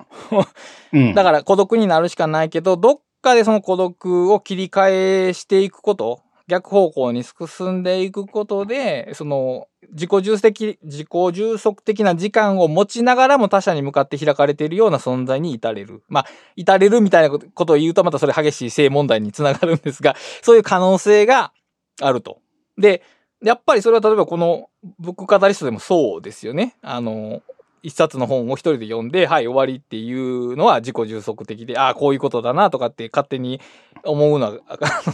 [0.92, 16.02] うん、 だから孤独になるしかないけど、どっかでその孤独を切り替えしていくこと、逆方向に進んでいくことで、その自己重的、自己重足的な時間を持ちながらも他者に向かって開かれているような存在に至れる。
[16.08, 21.52] まあ、至れるみたいなことを言うとまたそれ激しい性問題につながるんですが、 そういう可能性が
[22.00, 22.40] あると。
[22.76, 23.02] で、
[23.42, 24.68] やっぱりそれは例えばこの
[24.98, 26.76] ブックカタリストでもそうですよね。
[26.82, 27.40] あの、
[27.84, 33.60] 一冊の本を一人で読んで、はい、終わりっていうのは自己充足的で、ああ、こういうことだなとかって勝手に
[34.04, 34.58] 思うの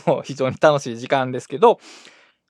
[0.06, 1.80] は、 非常に楽しい時間ですけど、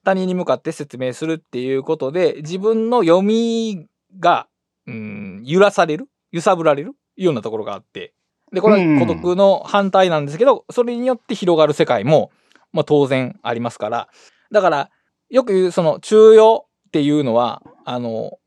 [0.04, 3.86] 他人に向かって説明するっていうことで、自分の読み
[4.18, 4.46] が、
[4.86, 8.12] うん、揺らされる揺さぶられるようなところがあって。
[8.52, 12.30] で、これは孤独の反対なんですけど、それによって広がる世界も、
[12.72, 14.08] まあ当然ありますから。
[14.52, 14.90] だから、
[15.30, 18.39] よく言う、その、中庸っていうのは、あの、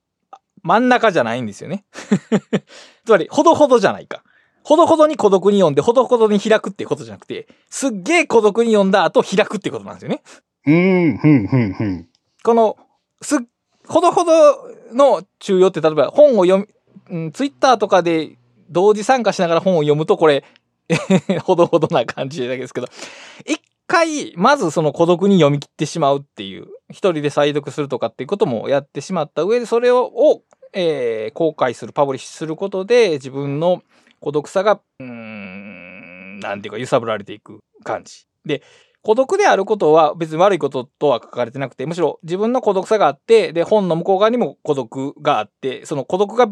[0.63, 1.85] 真ん中じゃないんですよね。
[3.05, 4.23] つまり、ほどほどじゃないか。
[4.63, 10.23] ほどほどに孤独に読んで、ほどほどに開くっていうことじゃなくて、すっげえ孤独に読んだ後開くってことなんですよね。
[10.65, 12.07] うん、ふん、ふん、ふん。
[12.43, 12.77] この、
[13.21, 13.37] す、
[13.87, 16.65] ほどほどの中庸って、例えば本を読
[17.09, 18.37] み、うん、ツイッターとかで
[18.69, 20.45] 同時参加しながら本を読むと、これ、
[21.43, 22.87] ほどほどな感じだけですけど、
[23.45, 33.83] 一回、まずその孤独に読み切ってしまうっていう、一人で再読するとかっていうこともやってしまった上で、それを、をえー、公開する、パブリッシュすることで、自分の
[34.19, 38.25] 孤独さが、うん、なんていうか揺さぶられていく感じ。
[38.45, 38.63] で、
[39.03, 46.49] 孤独であることは別に悪いこととは書かれてなくて、むしろ自分の孤独さがあって、で、本の向こう側にも孤独があって、その孤独が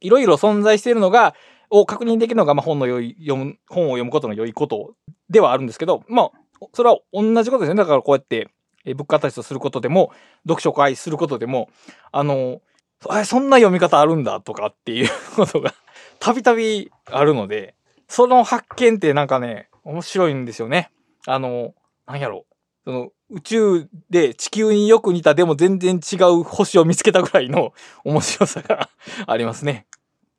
[0.00, 1.34] いろいろ存在しているのが、
[1.70, 4.94] を確認できるのが、まあ、本の良い、読む、本を読むことの良いこと
[5.28, 6.32] ではあるんですけど、まあ、
[6.72, 7.76] それは同じことですね。
[7.76, 8.48] だからこうやって、
[8.84, 10.12] え物価対とすることでも、
[10.44, 11.68] 読書会することでも、
[12.12, 12.60] あの、
[13.24, 15.74] そんな読み方あるんだとかっていうことが
[16.20, 17.74] たびたびあるので、
[18.08, 20.90] その発見ってなんかね、面白いんですよね。
[21.26, 21.74] あの、
[22.06, 22.44] なんやろ。
[22.84, 27.72] その宇宙で地球によく似たでも全然違う星を見つけたぐらいの
[28.04, 28.88] 面白さが
[29.26, 29.86] ありますね。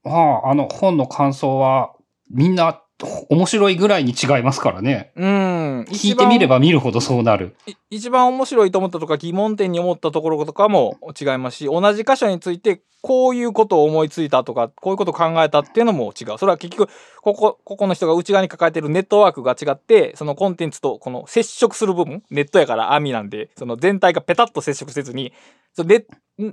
[0.03, 1.93] ああ、あの本の感想は
[2.29, 2.81] みんな
[3.29, 5.11] 面白いぐらいに違いますからね。
[5.15, 5.85] うん。
[5.89, 7.55] 聞いてみれば見るほどそうなる。
[7.89, 16.37] 一番面白いと思ったとか疑問点に思ったところとかも違いますし、同じ箇所についてこういうことを思いついたとか、こういうことを考えたっていうのも違う。
[16.37, 16.91] それは結局、
[17.21, 25.33] ここ、ここの人が内側に抱えてるネットワークが違って、そのコンテンツとこの接触する部分、ネットやから網なんで、その全体がペタッと接触せずに、
[25.73, 26.05] そのネ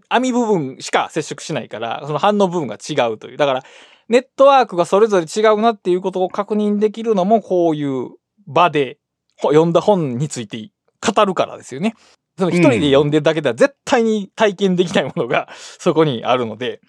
[0.08, 3.36] 網部分しか接触しないから、その反応部分が違うという。
[3.36, 3.62] だから、
[4.08, 8.10] ネットワークがそれぞれ違うなっていうことを確認できるのも、こういう
[8.46, 8.98] 場で
[9.42, 11.94] 読んだ本について語るからですよね。
[12.38, 15.48] その一人で読んでるだけでは絶対に体験できないものが
[15.78, 16.80] そこにあるので、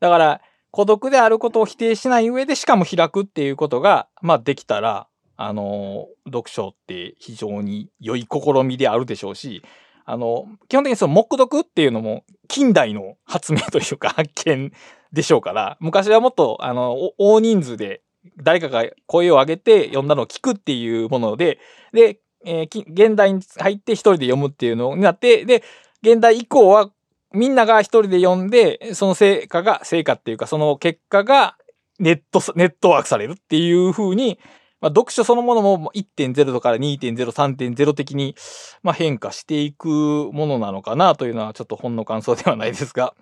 [0.00, 0.40] だから、
[0.70, 5.06] 孤独であることを否定しない上で、しかも開くっていうことが、まあできたら、
[5.36, 9.62] あの、読書って非常に良い試みであるでしょうし、
[10.04, 14.72] あの、基本的にその黙読っていうのも近代の発明というか発見
[15.16, 18.02] でしょうから、昔はもっと、あの、大人数で
[18.36, 21.58] 誰かが声を上げて読んだのを聞くっていうもので、
[21.92, 25.64] で、えー現代に入って一人で読むっていうのになって、で、
[26.02, 26.90] 現代以降は
[27.32, 31.56] みんなが一人で読んで、その成果が、成果っていうかその結果が
[31.98, 34.38] ネット、ネットワークされるっていう風に、
[34.82, 38.36] まあ、読書そのものも1.0とから2.0、3.0的に、
[38.82, 43.14] まあ、変化していくものなのかなというのはちょっと本の感想ではないですが、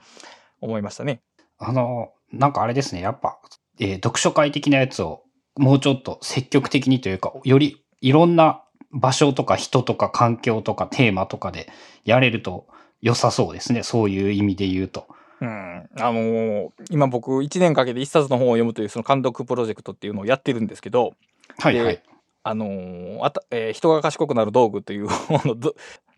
[0.60, 1.20] 思いましたね。
[1.58, 3.38] あの、なんかあれですね、やっぱ、
[3.80, 5.22] えー読書会的なやつを
[5.56, 11.68] もうちょっと積極的にというか、よりいろんな場所とか人とか環境とかテーマとかで
[12.04, 12.66] やれると
[13.00, 13.82] 良さそうですね。
[13.82, 15.06] そういう意味で言うと。
[15.40, 15.88] うん。
[15.98, 21.14] あのー今僕1年かけて一冊の本を読むというその監督プロジェクトっていうのをやってるんですけど、
[21.58, 22.02] はいはいで。
[22.44, 25.74] あのーあた、えー人が賢くなる道具という本のど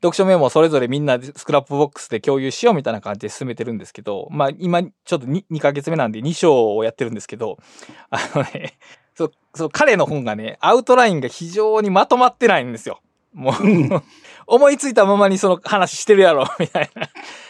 [0.07, 7.59] 読書メモをそれぞれみんなで Scrapbox で共有しようみたいな感じで進めてるんですけど、まあ今ちょっと 2, 2ヶ月目なんで2章をやってるんですけど、
[8.11, 8.79] あのね、
[9.15, 13.01] そう、そう彼の本がね、アウトラインが非常にまとまってないんですよ。
[13.35, 14.03] もう、うん
[14.49, 17.09] 思いついたままにその話してるやろ、 みたいな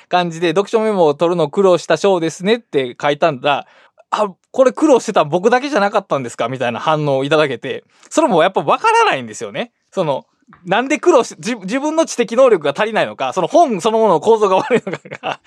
[0.08, 3.66] 感じで、読書メモを取るの苦労した章ですねって書いたんだ。
[4.10, 6.48] あ、これ苦労してたん僕だけじゃなかったんですか？
[6.48, 9.72] みたいな反応をいただけて、それもやっぱわからないんですよね。
[9.92, 10.24] その、
[10.64, 15.40] なんで苦労し、自自分の知的能力が足りないのか、その本そのものの構造が悪いのかが、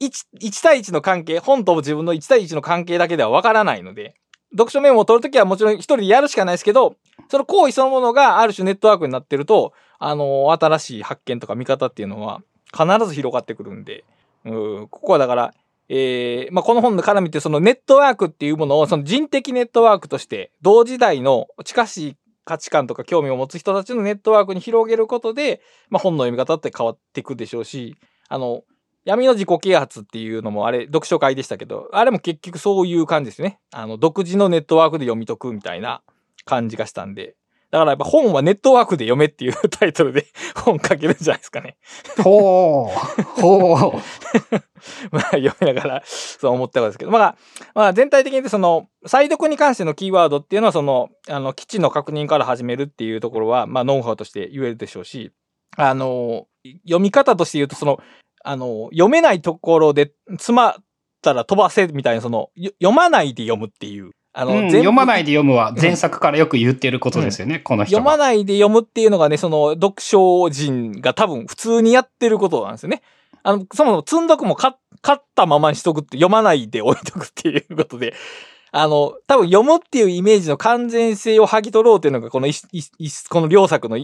[0.00, 4.14] 1, 対1の関係、本と自分の1対1の関係だけではわからないので、
[4.52, 6.96] 読書メモを取るときはもちろん一人でやるしかないですけど、
[7.28, 12.42] その行為そのものがある種ネットワークになってると、あの新しい発見とか見方っていうのは
[12.72, 14.04] 必ず広がってくるんで、
[14.44, 15.54] うんここはだから、
[15.88, 22.16] えーまあ、この本の絡みってそのネットワークっていうものをその人的ネットワークとして同時代の近しい
[22.46, 27.96] 価値観とか興味を持つ人たちのネットワークに広げることで、まあ、本の読み方って変わっていくでしょうし、
[28.28, 28.62] あの、
[29.04, 33.58] 闇の自己啓発っていうのもあれ、読書会でしたけど、あれも結局そういう感じですね。
[33.72, 36.02] あの、独自のネットワークで読み解くみたいな
[36.44, 37.34] 感じがしたんで。
[37.70, 41.76] だからやっぱ本はネットワークで読めっていうタイトルで 本書けるんじゃないですかね。
[42.22, 43.22] ほう。
[43.40, 43.92] ほう。
[45.10, 47.36] まあ読みながらそう思ったわけですけど、まあ、
[47.74, 55.32] まあ全体的にその、再読に関してのキーワードっていうのはその、あの、基地の確認から始めるっていうところは、まあノウハウとして言えるでしょうし、
[55.76, 56.46] あの、
[56.84, 58.00] 読み方として言うとその、
[58.44, 60.74] あの、読めないところで詰まっ
[61.20, 64.12] たら飛ばせみたいな、その、よ読まないで読むっていう。
[64.38, 68.02] あの、うん読まないで読むは前作からよく言ってることですよね、この人が。
[68.02, 73.00] 読まないで読むっていうのがね、その読書人が多分普通にやってることなんですよね。
[73.42, 78.12] あの、そもそも積んどくも買買ったままにしとくって読まないで置いとくっていうことで、
[78.72, 83.96] あの、多分読むっていうイメージの完全性を剥ぎ取ろうっていうのがこのいいいこの両作の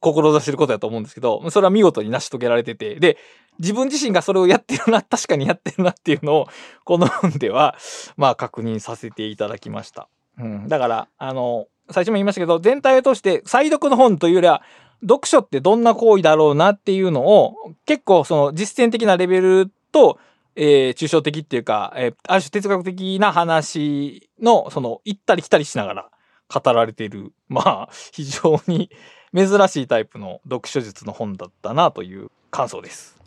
[0.00, 3.16] 志してることだと思うんですけど、それは見事に成し遂げられてて、で、
[3.58, 6.48] 自分自身がそれをやってるな、 確かにやってるなっていうのを、
[6.84, 7.76] この本では、
[8.16, 10.08] まあ確認させていただきました。
[10.38, 10.68] うん。
[10.68, 14.62] だから、あの、最初も言いましたけど、全体を通して、再読の本というよりは、
[15.02, 17.54] 読書ってどんな行為だろうなっていうのを、
[17.86, 20.18] 結構その実践的なレベルと、
[20.56, 26.10] えー抽象的っていうか、えーある種哲学的な話の、その、行ったり来たりしながら
[26.48, 28.90] 語られている、まあ、非常に
[29.36, 33.17] 珍しいタイプの読書術の本だったなという感想です。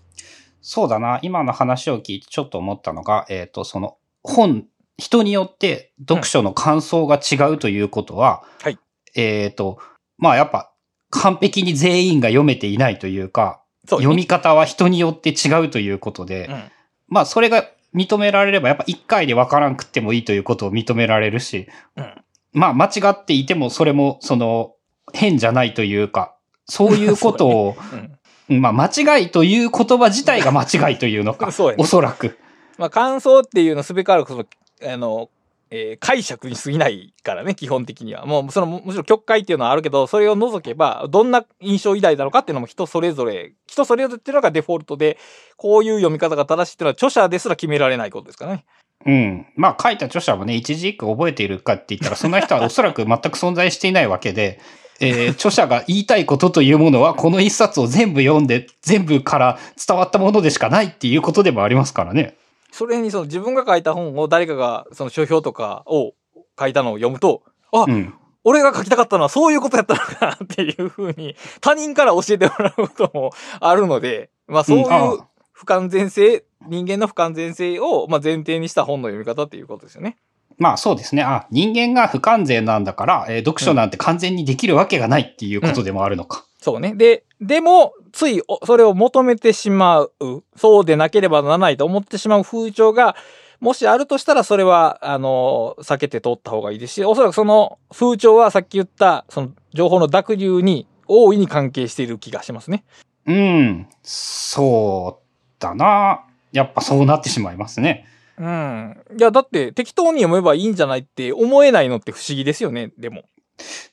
[0.62, 1.20] そうだな。
[1.22, 4.66] 今の話を聞いてちょっと思ったのが、えっ、と、その本、
[4.98, 8.78] 人によって読書の感想が違うということは、はい
[9.16, 9.80] えっ、と、
[10.18, 10.72] まあやっぱ
[11.10, 16.64] 完璧に全員が読めていないというか、そう読み方は人によって違うということで、うん。
[17.08, 22.14] まあそれが認められればやっぱ一回でわからんくってもいいということを認められるし、うん。
[22.54, 24.76] まあ間違っていてもそれもその
[25.14, 26.36] 変じゃないというか、
[26.66, 28.18] そういうことを、 うん。
[28.48, 32.38] まあ間違いという言葉自体が間違いというのか そねおそらく。
[32.78, 34.46] まあ、感想っていうのすべからくその、
[34.84, 35.30] あの、
[35.70, 38.26] えー解釈に過ぎないからね、基本的には。
[38.26, 45.18] もう、その、ももちろん曲解っていうのはあるけど、それを除けば、どんな印象を抱いたのかっていうのも人それぞれ、人それぞれっていうのがデフォルトで、
[45.56, 48.66] こういう読み方が正しいっていうのは著者ですら決められないことですからね。
[49.06, 49.46] うん。
[49.56, 54.60] まあ書いた著者もね、一字一句覚えているかって言ったら、そんな人はおそらく 全く存在していないわけで、
[55.00, 62.36] えー著者が言いたいことというものは、この一冊を全部読んで、全部から伝わったものでしかないっていうことでもありますからね。
[62.72, 66.14] それにその自分が書いた本を誰かがその書評とかを
[66.60, 68.14] 書いたのを読むと、あ、うん。
[68.44, 75.20] 俺が書きたかったのはそういうことやったのかなっていうふうに他人から教えてもらうこともあるので、まあそういう
[75.62, 80.18] 不完全性、人間の不完全性をまあ前提にした本の読み方っていうことですよね。
[80.58, 81.22] まあそうですね。
[81.22, 86.46] あ、人間が不完全なんだから、えー読書なんて完全にできるわけがないっていうことでもあるのか。
[86.60, 86.96] そうね。
[86.96, 90.12] で、でも、ついおそれを求めてしまう、
[90.56, 93.16] そうでなければならないと思ってしまう風潮が、
[93.60, 102.84] もしあるとしたらそれは、あの、避けて通った方がいいですし、おそらくその風潮はさっき言った、その情報の濁流に大いに関係している気がしますね。
[103.26, 103.88] うん。
[104.02, 105.21] そ
[105.62, 106.22] うだな。
[106.52, 108.06] やっぱそうなってしまいますね。
[108.38, 108.98] うん。
[109.18, 113.24] いや、だって適当に読めばいいんじゃないって思えないのって不思議ですよね、でも。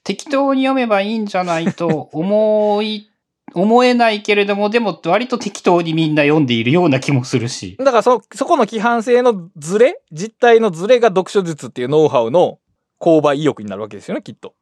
[0.02, 3.10] 適当に読めばいいんじゃないと思い、
[3.54, 7.76] 思えないけれども、でも割と適当にみんな読んでいるような気もするし。
[7.78, 12.58] だからそ、そこの規範性のズレ実態のズレが読書術っていうノウハウの
[13.00, 14.54] 購買意欲になるわけですよね、きっと。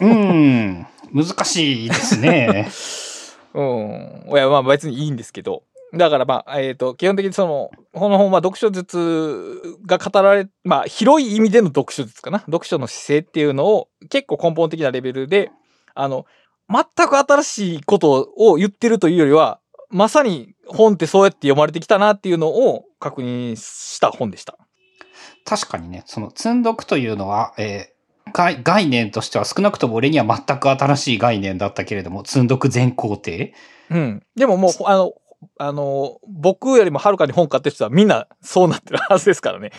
[0.00, 0.86] うん。
[1.12, 2.68] 難しいですね。
[3.54, 4.24] うん。
[4.32, 5.62] いや、まあ別にいいんですけど。
[5.96, 12.40] だからまあ、えっ、と、基本的にその、この本は読書術が語られ、まあ広い意味での読書術かな。
[12.40, 15.50] 読書の姿勢っていうのを結構根本的なレベルで、
[15.94, 16.26] あの、
[16.68, 24.58] 全く新しいことを言ってるというよりは、まさに本ってそうやって読まれてきたなっていうのを確認した本でした。
[25.44, 27.94] 確かにね、その積読というのは、えー
[28.32, 33.30] 概概念としては少なくとも俺には全く新しい概念だったけれども、積読全工程
[33.90, 34.22] うん。
[34.34, 35.12] でももう、あの、
[35.58, 39.72] あの、僕よりもはるかに本買ってる人はみんなそうなってるはずですからね。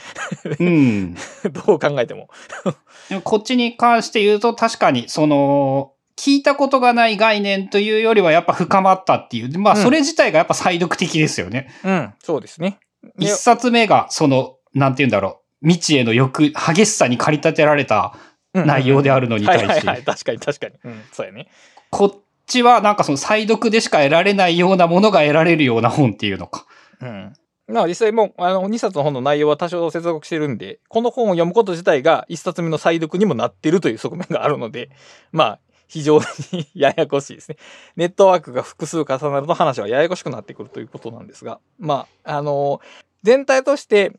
[0.60, 1.16] うん。
[1.66, 2.30] どう考えても。
[3.10, 9.60] でもこっちに関して言うと確かにその、聞いたことがない概念というよりはやっぱ深まったっていう。
[9.60, 11.70] まあうんそれ自体がやっぱ再読的ですよね。
[11.84, 12.80] うん、そうですね。
[13.20, 15.68] 一冊目がその、なんて言うんだろう。
[15.68, 18.16] 未知への欲、激しさに駆り立てられた
[18.54, 20.76] 内容であるのに対してはいはいはい、確かに確かに。
[20.84, 21.48] うん、そうやね。
[21.90, 26.66] こっちはなんかその再読でしか得られないようなものが得られるような本っていうのか。
[27.02, 27.34] うん。
[27.68, 34.90] まあ実際もう、あの、2冊の本の内容は多少接続してるんで、この本を読むこと自体が1冊目の再読にもなってるという側面があるので、
[35.32, 36.20] まあ、非常
[36.52, 37.58] にややこしいですね。
[37.96, 42.82] ネットワークが複数重なると話はややこしくなってくるということなんですが、まあ、あの、
[43.24, 44.12] 全体として、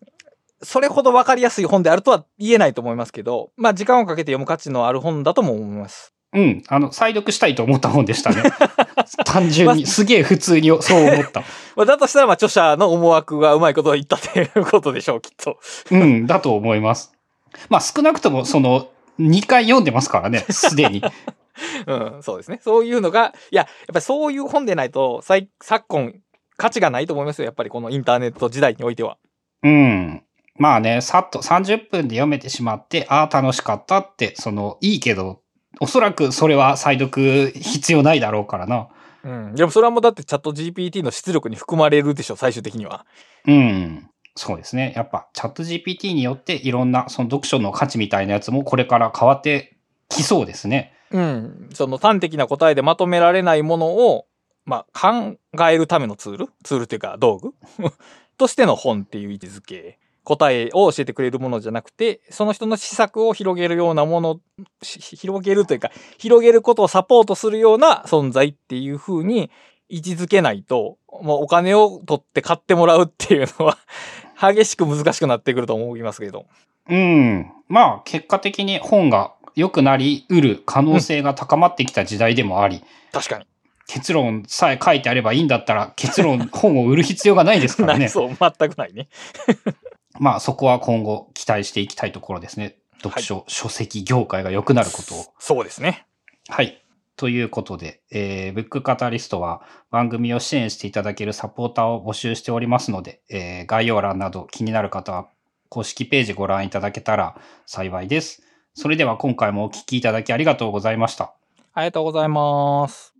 [0.62, 6.15] それほど分かりやすい本であるとは言えないと思いますけど、まあ時間をかけて読む価値のある本だとも思います。
[6.36, 6.62] うん。
[6.68, 8.42] あの、再読したいと思った本でしたね。
[9.24, 9.86] 単純に。
[9.86, 11.42] すげえ普通にそう思った。
[11.74, 15.58] まあだとしたら、まあ著者の思惑がうまいことを言ったということでしょう、きっと。
[15.90, 17.14] うん、だと思います。
[17.70, 21.02] まあ少なくともその、2回読んでますからね、 すでに。
[21.86, 22.60] うん、そうですね。
[22.62, 26.12] そういうのが、いや、やっぱりそういう本でないと、最昨今、
[26.58, 27.46] 価値がないと思いますよ。
[27.46, 29.16] やっぱりこのインターネット時代においては。
[29.62, 30.22] うん。
[30.58, 35.40] まあね、さっと30分で読めてしまって、ああ、楽しかったって、その、いいけど、
[35.80, 38.88] おそらくそれは再読必要ないだろうからな。
[39.24, 39.54] うん。
[39.54, 43.06] でもそれはもうだってチャット GPT の出力に含まれるでしょ、最終的には。
[43.46, 44.08] うん。
[44.34, 44.92] そうですね。
[44.94, 49.76] やっぱ、チャット GPT によっていろんな、その読書の価値みたいなやつもこれから変わって
[50.08, 50.92] きそうですね。
[51.10, 51.70] うん。
[51.72, 54.26] その端的な答えでまとめられないものを、
[54.64, 55.38] まあ、考
[55.70, 56.48] えるためのツール？
[56.64, 57.54] ツールっていうか道具？
[58.36, 59.98] としての本っていう位置づけ。
[60.26, 64.40] 答えを教えてくれるものじゃなくて、その人の施策を広げるようなもの、
[64.82, 69.52] し広げるというか、広げることをサポートするような存在っていう風に
[69.88, 73.78] 位置づけないと、もうお金を取って買ってもらうっていうのは、
[74.52, 76.46] 激しく難しくなってくると思いますけど。
[76.90, 77.52] うん。
[77.68, 83.46] まあ、結果的に本が良くなり得る可能性が高まってきた時代でもあり、確かに。
[83.86, 88.08] 結論さえ書いてあればいいんだったら、結論、本を売る必要がないですからね。
[88.10, 89.08] そう、全くないね。
[90.20, 92.76] まあ、そこは今後期待していきたいところですね。
[93.02, 95.24] 読書、書籍業界が良くなることを。
[95.38, 96.06] そうですね。
[96.48, 96.82] はい。
[97.16, 105.28] ということで、えー、ブックカタリストは番組を支援していただけるサポーターを募集しておりますので、えー概要欄など気になる方は
[105.68, 108.42] 公式ページご覧いただけたら幸いです。
[108.74, 111.32] それでは今回もお聞きいただきありがとうございました。
[111.72, 113.15] ありがとうございます。